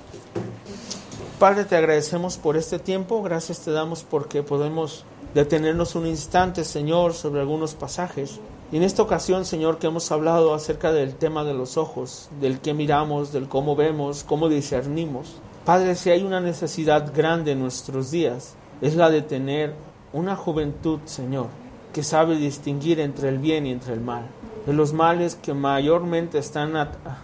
[1.38, 3.22] Padre, te agradecemos por este tiempo.
[3.22, 5.04] Gracias te damos porque podemos
[5.34, 8.40] detenernos un instante, Señor, sobre algunos pasajes.
[8.72, 12.60] Y en esta ocasión, Señor, que hemos hablado acerca del tema de los ojos, del
[12.60, 15.36] que miramos, del cómo vemos, cómo discernimos.
[15.64, 19.74] Padre, si hay una necesidad grande en nuestros días, es la de tener
[20.12, 21.48] una juventud, Señor,
[21.94, 24.26] que sabe distinguir entre el bien y entre el mal.
[24.66, 26.74] De los males que mayormente están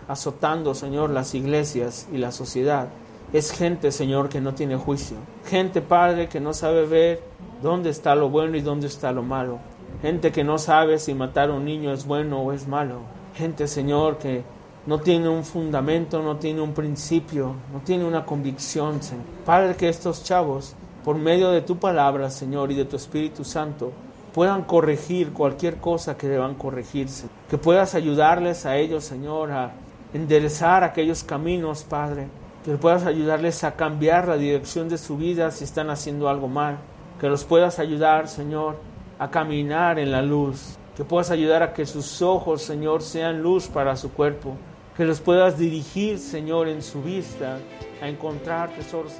[0.08, 2.88] azotando, Señor, las iglesias y la sociedad.
[3.34, 5.18] Es gente, Señor, que no tiene juicio.
[5.44, 7.22] Gente, Padre, que no sabe ver
[7.62, 9.58] dónde está lo bueno y dónde está lo malo
[10.02, 13.00] gente que no sabe si matar a un niño es bueno o es malo,
[13.34, 14.42] gente, Señor, que
[14.86, 19.24] no tiene un fundamento, no tiene un principio, no tiene una convicción, Señor.
[19.44, 23.92] Padre, que estos chavos, por medio de tu palabra, Señor, y de tu Espíritu Santo,
[24.32, 29.72] puedan corregir cualquier cosa que deban corregirse, que puedas ayudarles a ellos, Señor, a
[30.12, 32.28] enderezar aquellos caminos, Padre,
[32.64, 36.78] que puedas ayudarles a cambiar la dirección de su vida si están haciendo algo mal,
[37.20, 38.76] que los puedas ayudar, Señor,
[39.18, 43.68] a caminar en la luz, que puedas ayudar a que sus ojos, Señor, sean luz
[43.68, 44.56] para su cuerpo,
[44.96, 47.58] que los puedas dirigir, Señor, en su vista
[48.02, 49.12] a encontrar tesoros.